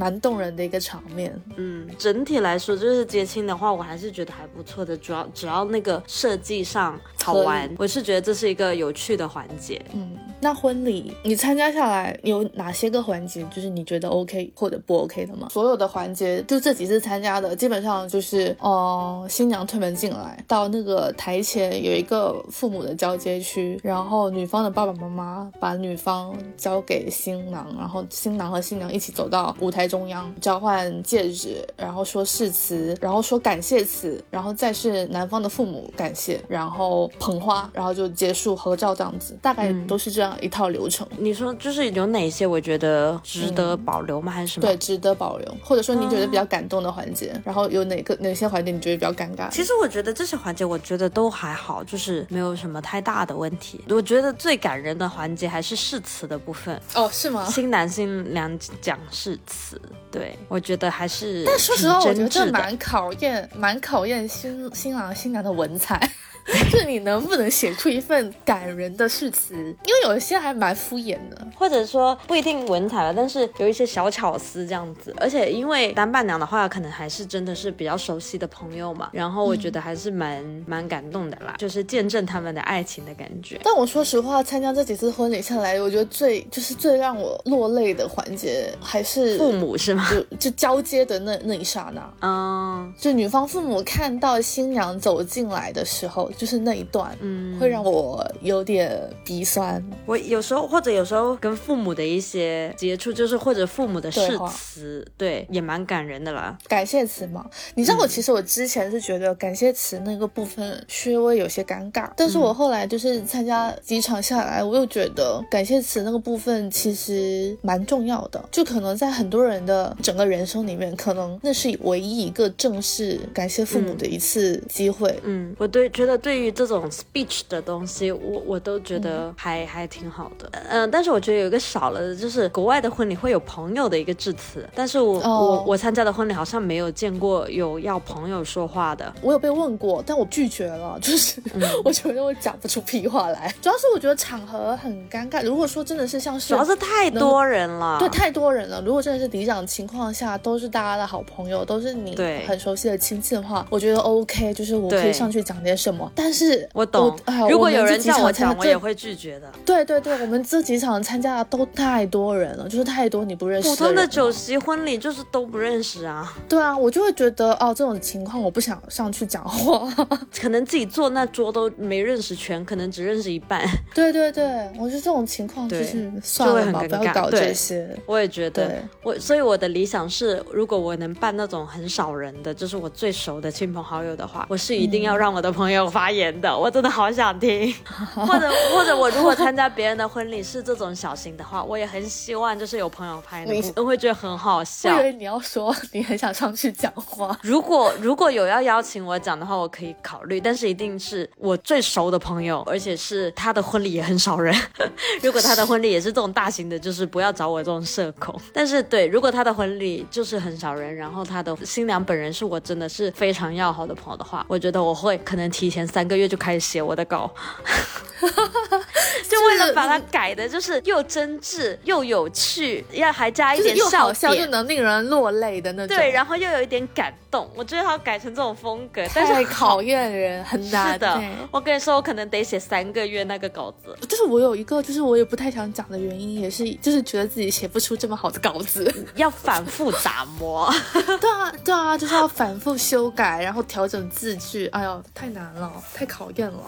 [0.01, 4.97] 蛮动人的一个场面，嗯，整体来说就是接亲的话，我还是觉得还不错的。
[4.97, 9.79] 主要只要那个设计上好玩，我是觉得这是一个有趣的环节。
[9.93, 15.49] 嗯，那婚礼你参加下来有哪些个环节，就是你觉得 OK 或者不 OK 的吗？
[15.51, 29.90] 所有的环节就这几次参加的，基本上就是哦，新娘推门进来，到那个台前有一个父母的交接区，然后女方的爸爸妈妈把女方交给新郎，然后新郎和新娘一起走到舞台。
[29.91, 41.05] 中央交换戒指，然后说誓词，然后说感谢词，然后再是男方的父母感谢，然后捧花，然后就结束合照这样子，大概都是这样一套流程。
[41.17, 44.31] 你说就是有哪些我觉得值得保留吗？
[44.31, 44.65] 还是什么？
[44.65, 49.49] 对，值得保留，或者说你觉得比较感动的环节，然后有哪个哪些环节你觉得比较尴尬？
[49.49, 53.83] 其实我觉得这些环节我觉得都还好，就是没有什么太大的问题。
[53.89, 56.79] 我觉得最感人的环节还是誓词的部分。
[56.95, 57.45] 哦，是吗？
[57.49, 59.70] 新男新娘讲誓词。
[60.11, 66.11] 对，我觉得还是，但说实话，我觉得这蛮考验，蛮考验新新郎新娘的文采。
[66.69, 69.53] 是你能不能写出一份感人的誓词？
[69.55, 75.13] 因为有一些还蛮敷衍的，或者说不一定文采了，但是有一些小巧思这样子。
[75.17, 83.59] 而且因为当伴娘的话，可能还是真的是比较熟悉的朋友嘛，然后我觉得还是蛮蛮感动的啦，就是见证他们的爱情的感觉。
[83.63, 90.09] 但我说实话，参加这几次婚礼下来，我觉得最就是最让我落泪的环节还是父母是吗？
[90.09, 96.30] 就就交接的那那一刹那，嗯，就女方父母看到新娘走进来的时候。
[96.37, 99.83] 就是那一段，嗯，会让我有点鼻酸。
[100.05, 106.57] 我有时候或者有时候跟父母的一些接触，就是或者父母的誓词，对，也蛮感人的啦。
[106.67, 125.19] 感谢词嘛，你知道我其实我之前是觉得感谢词那个部分稍微有些尴尬，但是我后来就是参加几场下来，我又觉得感谢词那个部分其实蛮重要的，就可能在很多人的整个人生里面，可能那是唯一一个正式感谢父母的一次机会。
[125.23, 126.20] 嗯，我对觉得。
[126.21, 130.49] 对于这种 speech 的东西，我我都觉得还还挺好的。
[130.69, 139.11] 嗯，但是我觉得有一个少了的，就是国外的婚礼会有朋友的一个致辞，但是我我我参加的婚礼好像没有见过有要朋友说话的。
[139.21, 141.41] 我有被问过，但我拒绝了，就是
[141.83, 143.53] 我觉得我讲不出屁话来。
[143.61, 145.43] 主要是我觉得场合很尴尬。
[145.43, 148.81] 如果说真的是像是，主要是太多人了，对，太多人了。
[148.85, 156.10] 如果真的是理想情况下都是大家的好朋友，都是你很熟悉的亲戚的话，我觉得 OK，就是我可以上去讲点什么。
[156.13, 157.17] 但是我懂，
[157.49, 159.51] 如果有人叫我讲，我也会拒绝的。
[159.65, 163.69] 对对对，我们这几场参加的都太多人了，就是太多你不认识。
[163.69, 166.33] 普通的酒席婚礼就是都不认识啊。
[166.47, 169.87] 对啊，我就会觉得哦，这种情况我不想上去讲话，
[170.39, 173.61] 可能自己坐那桌都没认识全，可能只认识一半。
[173.93, 174.45] 对对对，
[174.77, 177.87] 我觉得这种情况就是算了吧，不要搞这些。
[178.05, 186.57] 我也觉得，我所以我的理想是，如果我能办那种很少人的，就是我最熟的亲朋好友的话，我是一定要让我的朋友发言的。
[186.57, 187.73] 我真的好想听，
[188.15, 194.95] 或者或者我如果参加别人的婚礼是这种小型的话，我也很希望就是有朋友拍的，我会觉得很好笑。
[194.95, 197.37] 我以为你要说你很想上去讲话。
[197.43, 204.55] 如果如果有要邀请我讲的话，我可以考虑，但是一定是我最熟的朋友，而且是他的婚礼也很少人。
[205.21, 208.39] 如果他的婚礼也是这种大型的，就是不要找我这种社恐。
[208.53, 217.33] 但是对，如果他的婚礼就是很少人，然后他的新娘本人是我真的是非常要好的朋友的话，我觉得我会可能提前三个月就开始写我的稿。
[219.29, 225.95] 就为了把它改的，就是又真挚又有趣，要还加一点笑笑又能令人落泪的那种。
[225.95, 227.49] 对，然后又有一点感动。
[227.55, 231.21] 我觉得它改成这种风格，但是考验人，很难的。
[231.49, 233.95] 我跟你说，我可能得写三个月那个稿子。
[234.07, 240.73] 就是我有一个，就是我也不太想讲的原因，也是就是觉得自己写不出这么好的稿子，要反复打磨。
[241.21, 244.67] 对啊，对啊，就是要反复修改，然后调整字句。
[244.67, 246.59] 哎呦，太难了，太考验了。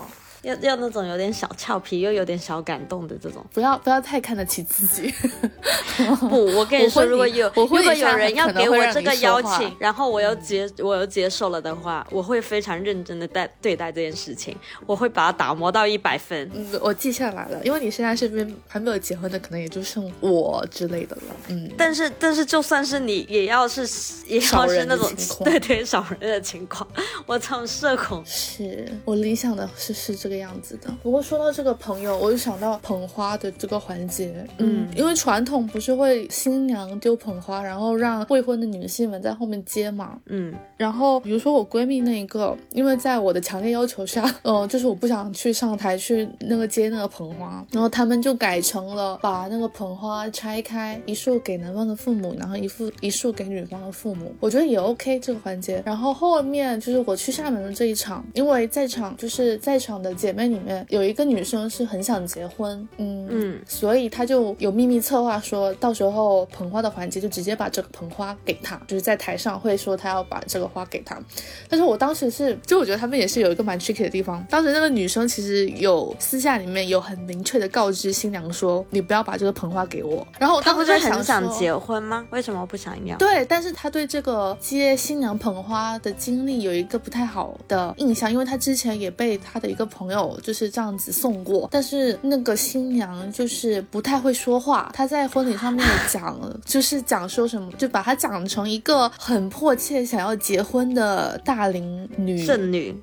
[0.43, 5.13] 要要那种有点小俏皮又有点小感动的这种，不要不要太看得起自己。
[6.27, 16.49] 不，我跟你说，如果有如果有人要给我这个邀请，然后我又接我又接受了的话，我会非常认真的待对待这件事情，我会把它打磨到一百分。
[16.53, 21.35] 嗯，我记下来了，因为你现在身边还没有结婚的，可能也就剩我之类的了。
[21.47, 23.81] 嗯，但是但是就算是你，也要是
[24.27, 25.09] 也要是那种
[25.45, 26.85] 对对少人的情况，
[27.25, 30.32] 我操，社恐是我理想的是是这个。
[30.37, 30.89] 样子的。
[31.01, 34.45] 不过说到这个朋友，我就想到捧花的这个环节。
[34.57, 40.17] 嗯，因为传统不是会新娘丢捧花，然后让未婚的女性们在后面接嘛。
[40.27, 54.33] 嗯，然后比如说我闺蜜那一个，因为在我的强烈要求下，嗯， 就是我不想去上台去那个接那个捧花，然后他们就改成了把那个捧花拆开，一束给男方的父母，然后一副一束给女方的父母。
[54.39, 55.83] 我觉得也 OK 这个环节。
[55.85, 60.13] 然后后面就是我去厦门的这一场，因为在场就是在场的。
[60.23, 71.21] 姐妹里面有一个女生是很想结婚，嗯嗯，所以她就有秘密策划，说到时候捧花的环节就直接把这个捧花给她，就是在台上会说她要把这个花给她。
[71.67, 74.41] 但是我当时是，就我觉得他们也是有一个蛮 tricky 的地方。
[74.49, 80.25] 当时那个女生其实有私下里面有很明确的告知新娘说，你不要把这个捧花给我。
[80.39, 82.25] 然后她不是很想结婚吗？
[82.29, 83.17] 为什么不想要？
[83.17, 90.12] 对，但是她对这个接新娘捧花的经历有一个不太好的印象，因为她之前也被她的一个朋友。
[90.13, 94.91] 没有就是这样子送过，但是那个新娘就是不太会说话。
[94.93, 102.95] 她在婚礼上面讲，就是讲说什么，就把她讲成一个很迫切想要结婚的大龄女剩女。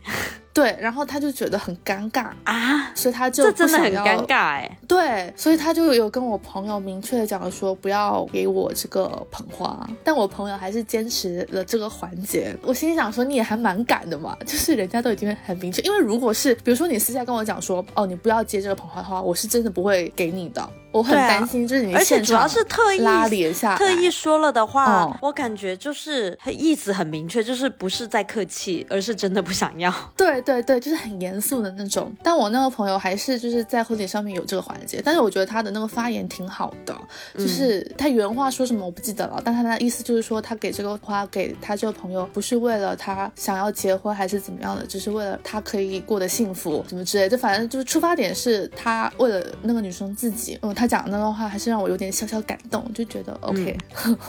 [0.53, 4.79] 对，然后他就觉得很尴尬啊，所以他就这真的很尴尬哎。
[4.89, 12.57] 对，所以他就有跟我朋友明确的讲说不要给我这个捧花，但我朋友还是坚持了这个环节。
[12.63, 20.69] 我心里想说你也还蛮敢的嘛，就是人家都已经很明确，因为如果是比如说你私下跟我讲说哦你不要接这个捧花的话，我是真的不会给你的。
[20.93, 29.93] 我很担心，就是你而且主要是特意拉一下，特意说了的话，我感觉就是他意思很明确，就是不是在客气，而是真的不想要。
[30.17, 32.13] 对对对，就是很严肃的那种。
[32.23, 36.97] 但我那个朋友还是就是在婚礼上面有这个环节，但是我觉得他的那个发言挺好的，
[37.39, 50.75] 就是他原话说什么我不记得了，但他的意思就是说他给这个花给他这个朋友，不是为了他想要结婚还是怎么样的，只是为了他可以过得幸福，什么之类，就反正就是出发点是他为了那个女生自己，嗯。
[50.81, 53.77] 他讲的那段话还是让我有点小小感动，就觉得 OK，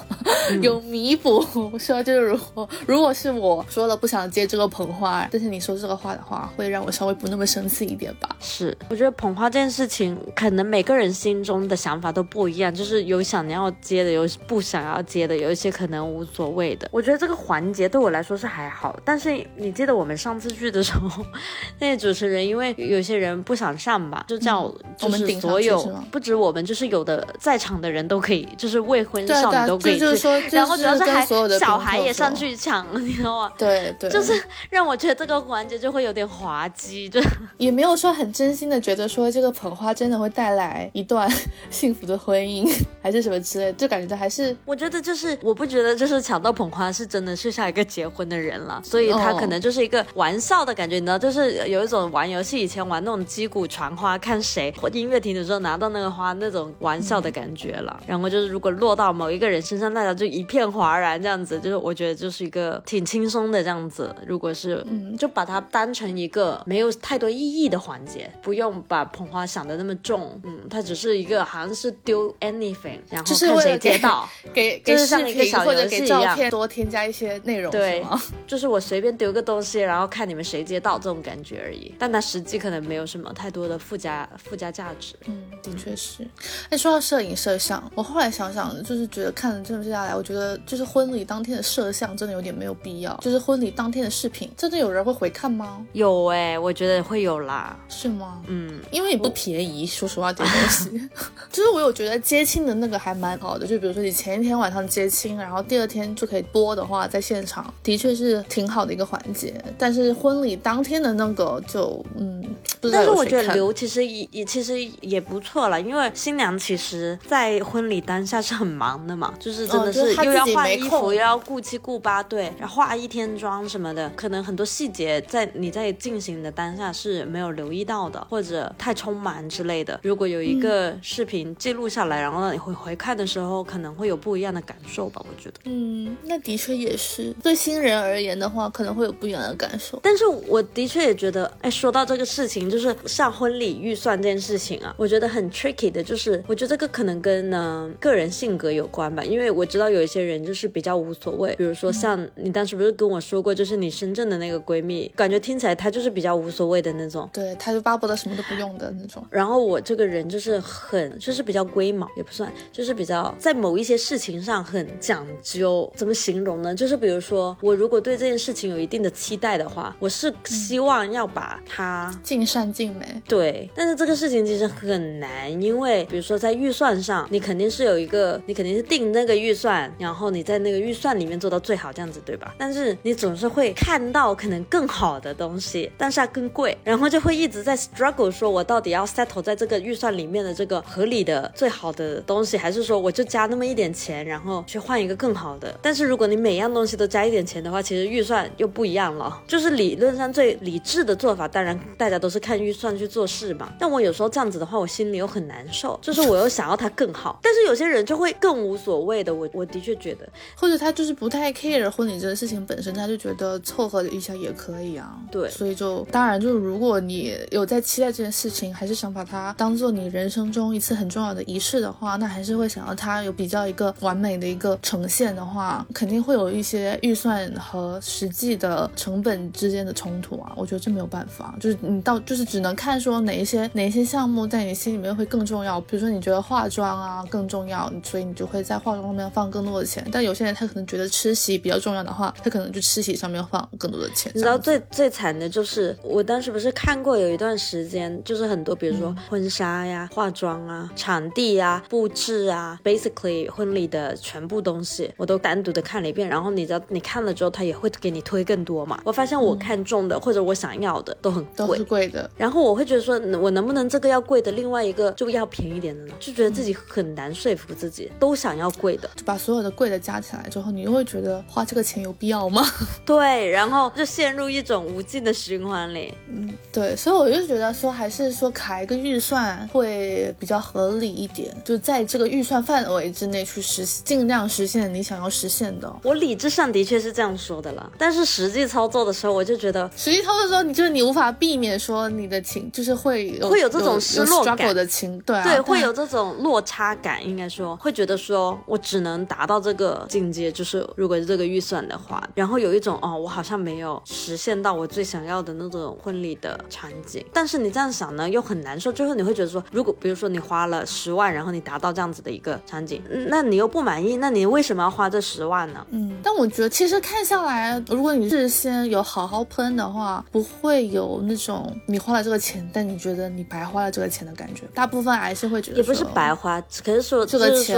[0.62, 1.42] 有弥补。
[1.80, 8.36] 说就是如果如果是我说了不想接这个捧花，但是你说这个话的话，会让我稍微不那么生气一点吧。
[8.42, 16.90] 是，我觉得捧花这件事情，可能每个人心中的想法都不一样，就是有想要接的，有不想要接的，有一些可能无所谓的。
[16.92, 21.26] 我觉得这个环节对我来说是还好，但是你记得我们上次去的时候，
[21.80, 26.41] 那些主持人因为有些人不想上吧，就叫就是所有不止。
[26.42, 30.06] 我们就是有的在场的人都可以，就是未婚少女都可以去，
[30.52, 31.26] 然后主要是还
[31.60, 33.54] 小孩也上去抢， 你知道吗？
[33.58, 34.34] 对对，就是
[34.70, 37.22] 让我觉得这个环节就会有点滑稽，就
[37.58, 41.32] 也没有说很真心的觉得说这个捧花真的会带来一段
[41.70, 42.68] 幸福的婚姻，
[43.02, 56.31] 还是什么之类，就感觉还是我觉得就是我不觉得就是抢到捧花是真的是下一个结婚的人了，所以他可能就是一个玩笑的感觉，你知道，就是有一种玩游戏以前玩那种击鼓传花，看谁音乐停的时候拿到那个花。
[56.32, 58.02] 花那种玩笑的感觉了。
[58.08, 64.13] 然后就是如果落到某一个人身上，大家就一片哗然这样子，就是我觉得就是一个挺轻松的这样子。
[64.26, 70.39] 如果是嗯，就把它当成一个没有太多意义的环节，不用把捧花想的那么重。
[70.44, 78.04] 嗯，它只是一个好像是丢 anything，然后看谁接到， 给给视频或者给照片多添加一些内容，对，
[78.48, 81.94] 就是我随便丢个东西，然后看你们谁接到这种感觉而已。
[82.00, 85.15] 但它实际可能没有什么太多的附加附加价值。
[85.26, 86.21] 嗯，的确是。
[86.70, 93.16] 哎，说到摄影摄像，我后来想想，就是觉得看了这么下来，我觉得就是婚礼当天的摄像真的有点没有必要。
[93.22, 95.86] 就是婚礼当天的视频，真的有人会回看吗？
[95.94, 97.78] 有哎，我觉得会有啦。
[97.90, 98.42] 是吗？
[98.48, 101.10] 嗯，因为也不便宜，说实话，这东西。
[101.52, 109.54] 就是我有觉得接亲的那个还蛮好的，就比如说你前一天晚上接亲，然后第二天就可以播的话，在现场的确是挺好的一个环节。
[109.78, 112.44] 但是婚礼当天的那个就嗯，
[112.82, 129.99] 但是我觉得留其实也也其实也不错了，因为新娘其实在婚礼当下是很忙的嘛， 就是真的是又要换衣服，又要顾七顾八，对，然后化一天妆什么的，可能很多细节在你在进行的当下是没有留意到的，或者太匆忙之类的。
[130.03, 135.55] 如果有一个视频记录下来，然后让你回回看的时候，可能会有不一样的感受吧，我觉得。
[135.66, 139.99] 嗯，那的确也是对新人而言的话，可能会有不一样的感受。
[140.03, 159.26] 但是我的确也觉得，哎，说到这个事情，就是像婚礼预算这件事情啊，我觉得很 tricky 的，就是我觉得这个可能跟呢个人性格有关吧，因为我知道有一些人就是比较无所谓，比如说像你当时不是跟我说过，就是你深圳的那个闺蜜，感觉听起来她就是比较无所谓的那种，对，她就巴不得什么都不用的那种。
[159.30, 165.91] 然后我这个人就是很，就是比较龟毛，也不算，就是比较在某一些事情上很讲究。
[165.95, 166.76] 怎么形容呢？
[166.76, 173.22] 就是比如说我如果对这件事情有一定的期待的话，我是希望要把它尽善尽美。
[173.28, 182.54] 对，但是这个事情其实很难，因为因为比如说在预算上，你肯定是有一个，你肯定是定那个预算，然后你在那个预算里面做到最好，这样子对吧？
[182.56, 195.76] 但是你总是会看到可能更好的东西，但是它更贵，然后就会一直在 struggle，说我到底要 settle 在这个预算里面的这个合理的最好的东西，还是说我就加那么一点钱，然后去换一个更好的？
[195.82, 199.42] 但是如果你每样东西都加一点钱的话，其实预算又不一样了。
[199.48, 203.74] 就是理论上最理智的做法，当然大家都是看预算去做事嘛。
[203.80, 207.39] 但我有时候这样子的话，我心里又很难受，就是我又想要他更好。
[207.41, 215.17] 但是有些人就会更无所谓的，我我的确觉得，或者他就是不太 care 婚礼这个事情本身，他就觉得凑合一下也可以啊。
[215.32, 230.51] 对，所以就当然就是如果你有在期待这件事情，还是想把它当做你人生中一次很重要的仪式的话，那还是会想要它有比较一个完美的一个呈现的话，肯定会有一些预算和实际的成本之间的冲突啊。
[230.55, 235.82] 我觉得这没有办法，就是你到就是只能看说哪一些哪一些项目在你心里面会更重要。
[235.82, 240.05] 比如说你觉得化妆啊更重要，所以你就会在化妆上面放更多的钱。
[240.12, 244.32] 但有些人他可能觉得吃席比较重要的话，他可能就吃席上面放更多的钱。
[244.36, 256.28] 你知道最最惨的就是我当时不是看过有一段时间，就是很多比如说婚纱呀、化妆啊、场地呀、布置啊，basically 婚礼的全部东西，我都单独的看了一遍。
[256.28, 258.99] 然后你知道你看了之后，他也会给你推更多嘛。
[259.03, 262.30] 我发现我看中的或者我想要的都很贵，都是贵的。
[262.38, 266.14] 然后我会觉得说，我能不能这个要贵的，另外一个就要便宜点的呢？
[266.20, 272.66] 就觉得自己很难说服自己，都想要贵的，就把所有的贵的加起来之后，你又会觉得花这个钱有必要吗？
[273.06, 276.14] 对，然后就陷入一种无尽的循环里。
[276.30, 285.93] 嗯，对，所以我就觉得说，还是说卡一个预算会比较合理一点，就在这个预算范围之内去实尽量实现你想要实现的。
[286.04, 307.26] 我理智上的确是这样说的了，但是实际操作的时候，我就觉得实际操作的时候，你就是你无法避免说你的情就是会有会有这种失落感的情，对对，会有这种落差感，应该说会觉得说我只能达到这个境界，就是如果是这个预算的话，然后有一种哦，我好像没有实现到我最想要的那种婚礼的场景。
[307.34, 308.92] 但是你这样想呢，又很难受。
[308.92, 315.86] 最后你会觉得说，如果比如说你花了十万，然后你达到这样子的一个场景，那你又不满意，那你为什么要花这十万呢？
[315.92, 324.64] 嗯，但我觉得其实看下来，如果你事先有好好喷的话，不会有那种你花了这个钱，但你觉得你白花了这个钱的感觉。
[324.74, 327.78] 大部分还是会觉得也不是白花，可是说这个钱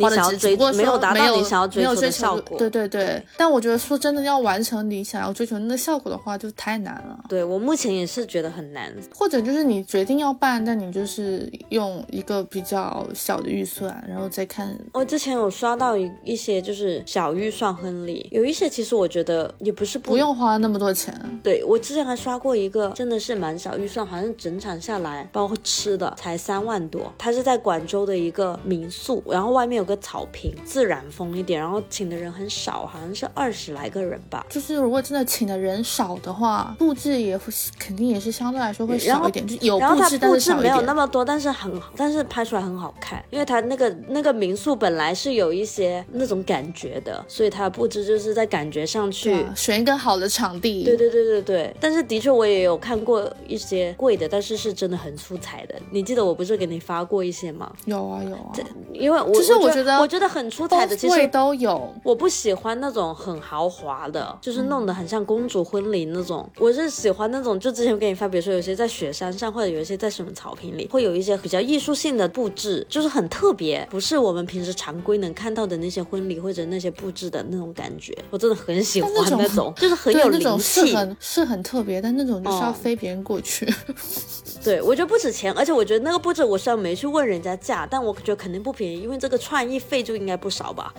[0.00, 2.58] 花的值，只不过没有达到你想要追求的效果。
[2.58, 7.24] 对对对，但我觉得说真的要完成你想要追求那个效果的话，就太难了。
[7.28, 8.90] 对我目前也是觉得很难。
[9.14, 14.74] 或者就是你决定要办，但你就是用一个比较小的预算，然后再看。
[14.94, 21.14] 我之前有刷到一一些就是小预算婚礼，有一些其实我觉得也不是不用花那么多钱。
[21.42, 27.12] 对我之前还刷过一个，真的是蛮蛮小预算，好像整场下来包括吃的才三万多。
[27.18, 34.46] 他是在广州的一个民宿，然后外面有个草坪，自然风一点，然后请的人很少，好像是二十来个人吧。
[34.48, 37.38] 就是如果真的请的人少的话，布置也
[37.78, 50.84] 肯定也是相对来说会少一点，就有布置，但是没有那么多，但是很，但是拍出来很好看，因为它那个那个民宿本来是有一些那种感觉的，所以它布置就是在感觉上去选一个好的场地。
[50.84, 51.76] 对对对对对。
[51.80, 55.74] 但是的确我也有看过一些贵的，但是是真的很出彩的。
[55.90, 57.70] 你记得我不是给你发过一些吗？
[57.84, 58.52] 有啊有啊。
[58.92, 61.92] 因为我其实我觉得我觉得很出彩的，其实都有。
[62.02, 66.48] 我不喜欢那种很豪华的，就是弄得很像公主婚礼那种。
[66.58, 78.16] 我是喜欢那种，就之前我给你发，比如说有些在雪山上，或者有一些在什么草坪里，会有一些比较艺术性的布置，就是很特别，不是我们平时常规能看到的那些婚礼或者那些布置的那种感觉。
[78.30, 83.66] 我真的很喜欢那种，就是很有灵气，是很是很特别，但那种就是要飞别人过去。
[84.64, 90.92] 对，我觉得不值钱，而且我觉得那个布置，我虽然没去问人家价，但我觉得肯定不便宜，因为这个创意费就应该不少吧。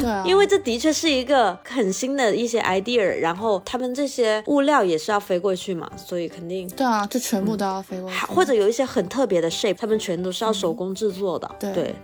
[0.00, 6.68] 对啊， 因为这的确是一个很新的一些 idea，然后他们这些物料也是要飞过去嘛，所以肯定。
[6.70, 11.50] 对啊，就全部都要飞过去，或者有一些很特别的 shape，他们全都是要手工制作的。
[11.58, 11.94] 对。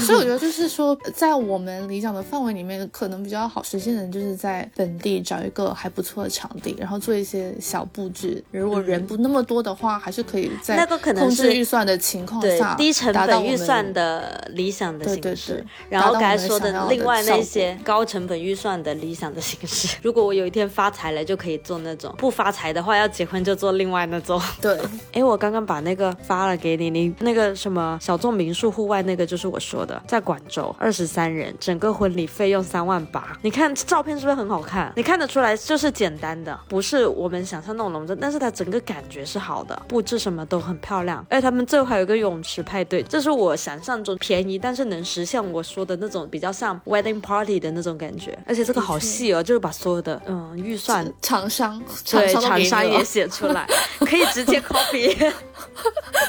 [0.00, 8.42] 所以我觉得就是说，在我们理想的范围里面，可能比较好实现的，就是在本地找一个还不错的场地，然后做一些小布置。
[8.50, 15.62] 如果人不那么多的话，还是可以在那个可能是预算的情况下，低成本预算的理想的形式。
[15.90, 24.40] 然后刚才说的另外那些高成本预算的理想的形式， 如果我有一天发财了，就可以做那种；不发财的话，要结婚就做另外那种。
[24.62, 24.78] 对，
[25.12, 29.60] 哎，我刚刚把那个发了给你，你那个什么小众民宿户外那个，就是我。
[29.66, 33.36] 说的在广州二十三人，整个婚礼费用三万八。
[33.42, 34.92] 你看照片是不是很好看？
[34.94, 41.26] 你看得出来就是简单的，不是我们想象那种隆重，但是它整个感觉是好的，布置什么都很漂亮。
[41.28, 48.38] 而且他们最后还有一个泳池派对，这是我想象中便宜，但是能实现我说的那种比较像 wedding party 的那种感觉。
[48.46, 53.66] 而且这个好细哦，就是把所有的嗯预算厂商对厂商也写出来，
[54.00, 55.32] 可以直接 copy。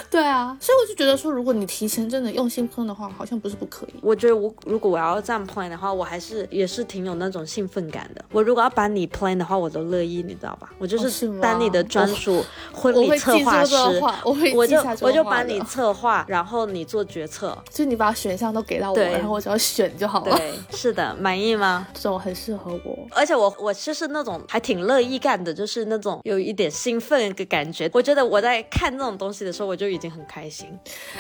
[0.10, 3.96] 对啊，所以我就觉得说，如果你提前真的用心喷的话，好像不是不可以。
[4.02, 8.24] 我觉得我如果我要这样 plan 的话，我还是也是挺有那种兴奋感的。
[8.32, 10.70] 我如果要把你 plan 的话，我都乐意，你知道吧？
[10.78, 13.76] 我就是当你的专属婚礼策划师，
[14.24, 20.38] 我会我就我就把你策划，然后你做决策，就你把选项都给到我，然后我只要选就好了。
[20.38, 21.88] 对，是的，满意吗？
[21.94, 27.90] 这种很适合我，而且我我就是那种还挺乐意干的，就是那种有一点兴奋的感觉。
[27.94, 30.68] 我觉得我在看这种东西的时候，我就已经很开心。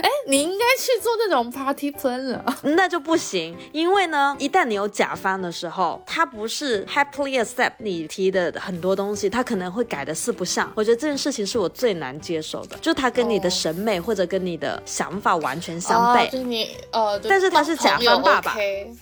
[0.02, 10.71] 哎，你应该去做那种 party plan 了， 那就不行，因为呢，一旦你有甲方的时候，他不是 happily accept 你提的很多东西，他可能会改的四不像。
[10.75, 16.29] 我觉得这件事情是我最难接受的，就他跟你的审美或者跟你的想法完全相悖。
[16.29, 18.55] 就你呃，但是他是甲方爸爸，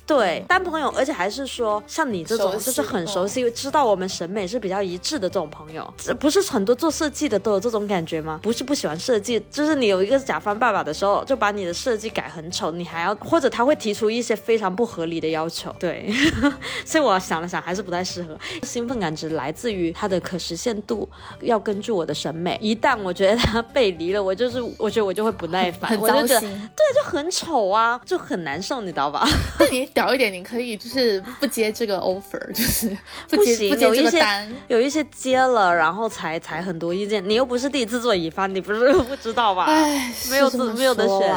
[0.05, 8.39] 对，当朋友，而且还是说像你这种就是很熟悉，知道我们审美是比较一致的这种朋友，不是很多做设计的都有这种感觉吗？
[8.41, 15.73] 不是不喜欢设计，就是你有一个甲方爸爸的时候，就把你的设计改很丑，你还要或者他会提出一些非常不合理的要求。
[15.79, 16.13] 对，
[16.85, 18.37] 所以我想了想，还是不太适合。
[18.63, 21.07] 兴奋感只来自于它的可实现度，
[21.41, 22.57] 要根据我的审美。
[22.61, 26.49] 一旦我觉得他背离了，我就是我觉得我就会不耐烦，我就觉得对，
[26.95, 29.27] 就很丑啊，就很难受，你知道吧？
[29.59, 32.89] 那你屌一点，你可以就是不接这个 offer，就是
[33.29, 37.27] 不行，不接这个单，有一些接了，然后才才很多意见。
[37.27, 39.65] 你又不是第一次做乙方，你不是 不知道吧？
[39.65, 41.35] 哎，没有没有的选，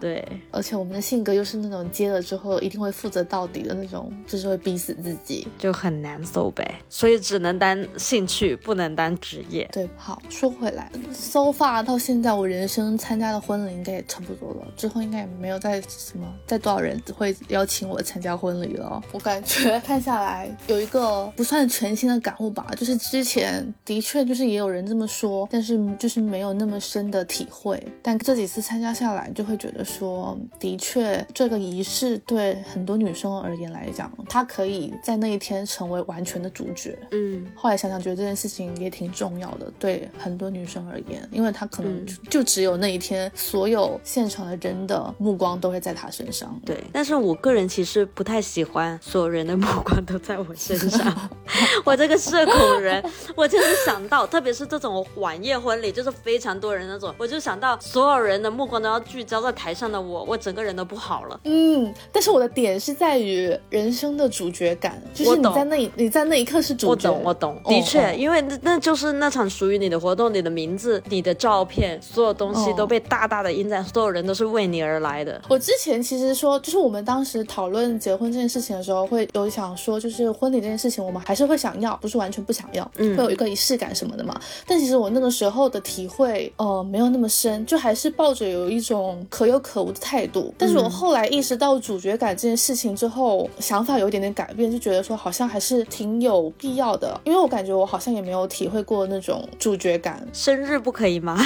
[0.00, 0.24] 对。
[0.50, 6.80] 而且我们的性格又是那种接了之后一定会负责到底的那种，就是会逼死自己，就很难受呗。
[6.88, 9.68] 所以只能当兴趣，不能当职业。
[9.72, 19.02] 对，好说回来，so far 到现在我人生参加的婚礼应该也差不多了，之后应该也没有再什么再多少人会邀请我参加婚礼了。
[19.12, 27.82] 我感觉看下来有一个不算全新的感悟吧，就是之前的确就是也有人这么说，但是就是没有那么深的体会。
[28.02, 30.38] 但这几次参加下来，就会觉得说。
[30.60, 36.98] 的确，这个仪式对很多女生而言来讲，她可以在那一天成为完全的主角。
[37.10, 46.58] 嗯，后来想想，觉得这件事情也挺重要的，对很多女生而言，因为她可能就只有那一天，所有现场的人的目光都会在她身上。
[46.64, 51.30] 对，但是我个人其实不太喜欢所有人的目光都在我身上。
[51.84, 53.04] 我这个社恐人，
[53.34, 57.48] 我就是想到，特别是这种晚宴婚礼，就是非常多人那种，我就想。
[57.48, 61.40] 想到所有人的目光都要聚焦在台上的我，我整个人都不好了。
[61.44, 67.10] 嗯，但是我的点是在于人生的主角感，就是你在那你在那一刻是主角。
[67.10, 75.40] 我懂，我懂，的确，因为那那就是那场属于你的活动，你的名字、你的照片，所有东西都被大大的印在，所有人都是为你而来的。
[75.48, 84.38] 我之前其实说，就是我们当时讨论结婚这件事情的时候，会有想说，就是婚礼这件事情，我们还是会想要，不是完全不想要，嗯，会有一个仪式感什么的嘛。
[84.66, 90.47] 但其实我那个时候的体会，呃，没有那么深，就还是抱着有一种可有可无的态度。
[90.56, 100.26] 但是我后来意识到主角感这件事情之后，想法有一点点改变，就觉得说好像还是挺有必要的，因为我感觉我好像也没有体会过那种主角感。
[100.32, 101.38] 生日不可以吗？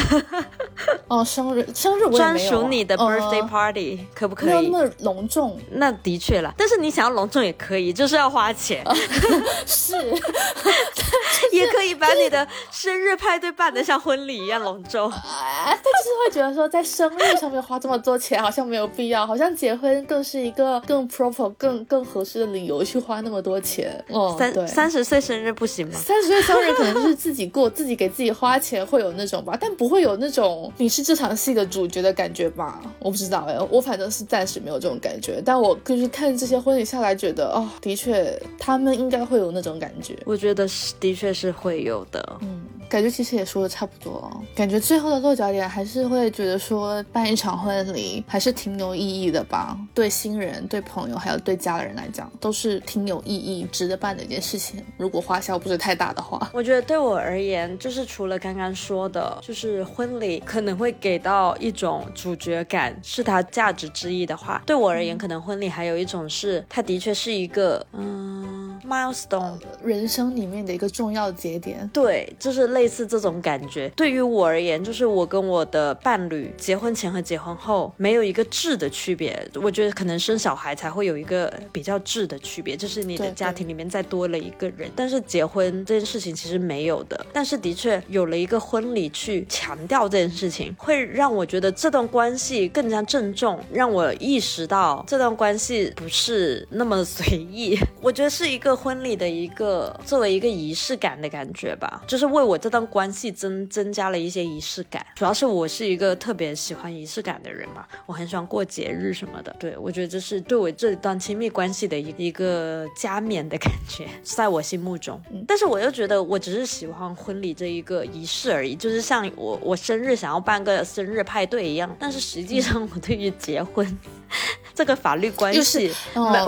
[1.09, 4.49] 哦，生日，生日我专属你的 birthday party 可不可以？
[4.49, 5.59] 没有那么隆重。
[5.73, 8.85] 那的确了，但是你想要隆重也可以，就是要花钱。
[9.67, 9.95] 是，
[11.53, 15.11] 也可以把你的生日派对办得像婚礼一样隆重。
[15.11, 24.03] 哎他就是会觉得说，在生日上面花这么多钱，好像没有必要，好像结婚更是一个更 proper、更更合适的理由去花那么多钱。
[24.09, 25.95] 哦，三三十岁生日不行吗？
[25.95, 32.83] 三十岁生日可能就是自己过，自己给自己花钱会有那种吧，但不会有那种你是这场戏的主角的感觉吧？
[32.99, 35.43] 我不知道哎，我反正是暂时没有这种感觉。
[35.45, 40.17] 但我就是看这些婚礼下来，觉得哦，的确他们应该会有那种感觉。
[40.25, 42.39] 我觉得是，的确是会有的。
[42.43, 42.63] 嗯。
[42.89, 54.85] 感觉其实也说的差不多了，感觉最后的落脚点还是会觉得说办一场婚礼还是挺有意义的吧，对新人、对朋友还有对家人来讲都是挺有意义、值得办的一件事情。
[54.99, 71.89] 如果花销不是太大的话，我觉得对我而言，就是除了刚刚说的，就是婚礼可能会给到一种主角感，是它价值之一的话，对我而言，可能婚礼还有一种是它的确是一个嗯 milestone，人生里面的一个重要节点。
[71.91, 72.83] 对，就是类。
[72.83, 79.41] 类似这种感觉，对于我而言，就是我跟我的伴侣结婚前和结婚后没有一个质的区别。
[79.55, 84.91] 我觉得可能生小孩才会有一个比较质的区别，就是你的家庭里面再多了一个人。
[84.97, 97.79] 但是结婚这件事情其实没有的，但是的确有了一个婚礼去强调这件事情，会让我觉得这段关系更加郑重，让我意识到这段关系不是那么随意。
[98.03, 102.73] 我觉得是一个婚礼的一个作为一个仪式感的感觉吧，就是为我这。
[102.73, 109.55] 段关系增增加了一些仪式感，主要是我是一个特别喜欢仪式感的人嘛，我很喜欢过节日什么的。
[109.59, 115.21] 对我觉得这是对我这段亲密关系的一一个加冕的感觉， 在我心目中。
[115.47, 121.95] 但是我又觉得我只是喜欢婚礼这一个仪式而已，就是像我我生日想要办个生日派对一样。
[121.99, 123.87] 但是实际上我对于结婚。
[124.75, 125.93] 这个法律关系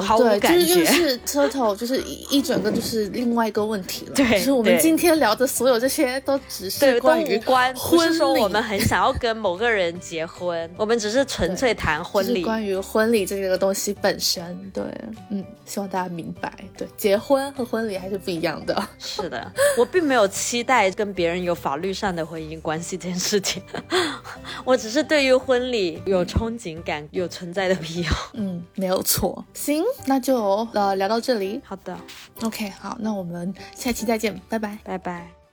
[0.01, 4.15] 毫无感觉，就是车头，就是一整个就是另外一个问题了。
[4.15, 12.43] 对，就是我们今天聊的所有这些都只是关于婚不是说我们很想要跟某个人结婚， 我们只是纯粹谈婚礼。
[12.43, 14.83] 关于婚礼这个东西本身，对，
[15.29, 18.89] 嗯，希望大家明白，对，结婚和婚礼还是不一样的。
[18.99, 23.63] 是的，我并没有期待跟别人有法律上的婚姻关系这件事情，
[24.65, 28.11] 我只是对于婚礼有憧憬感，有存在的必要。
[28.35, 29.45] 嗯，没有错。
[29.55, 31.61] 行，那就呃聊到这里。
[31.65, 31.97] 好的
[32.43, 35.44] ，OK，好，那我们下期再见，拜拜，拜拜。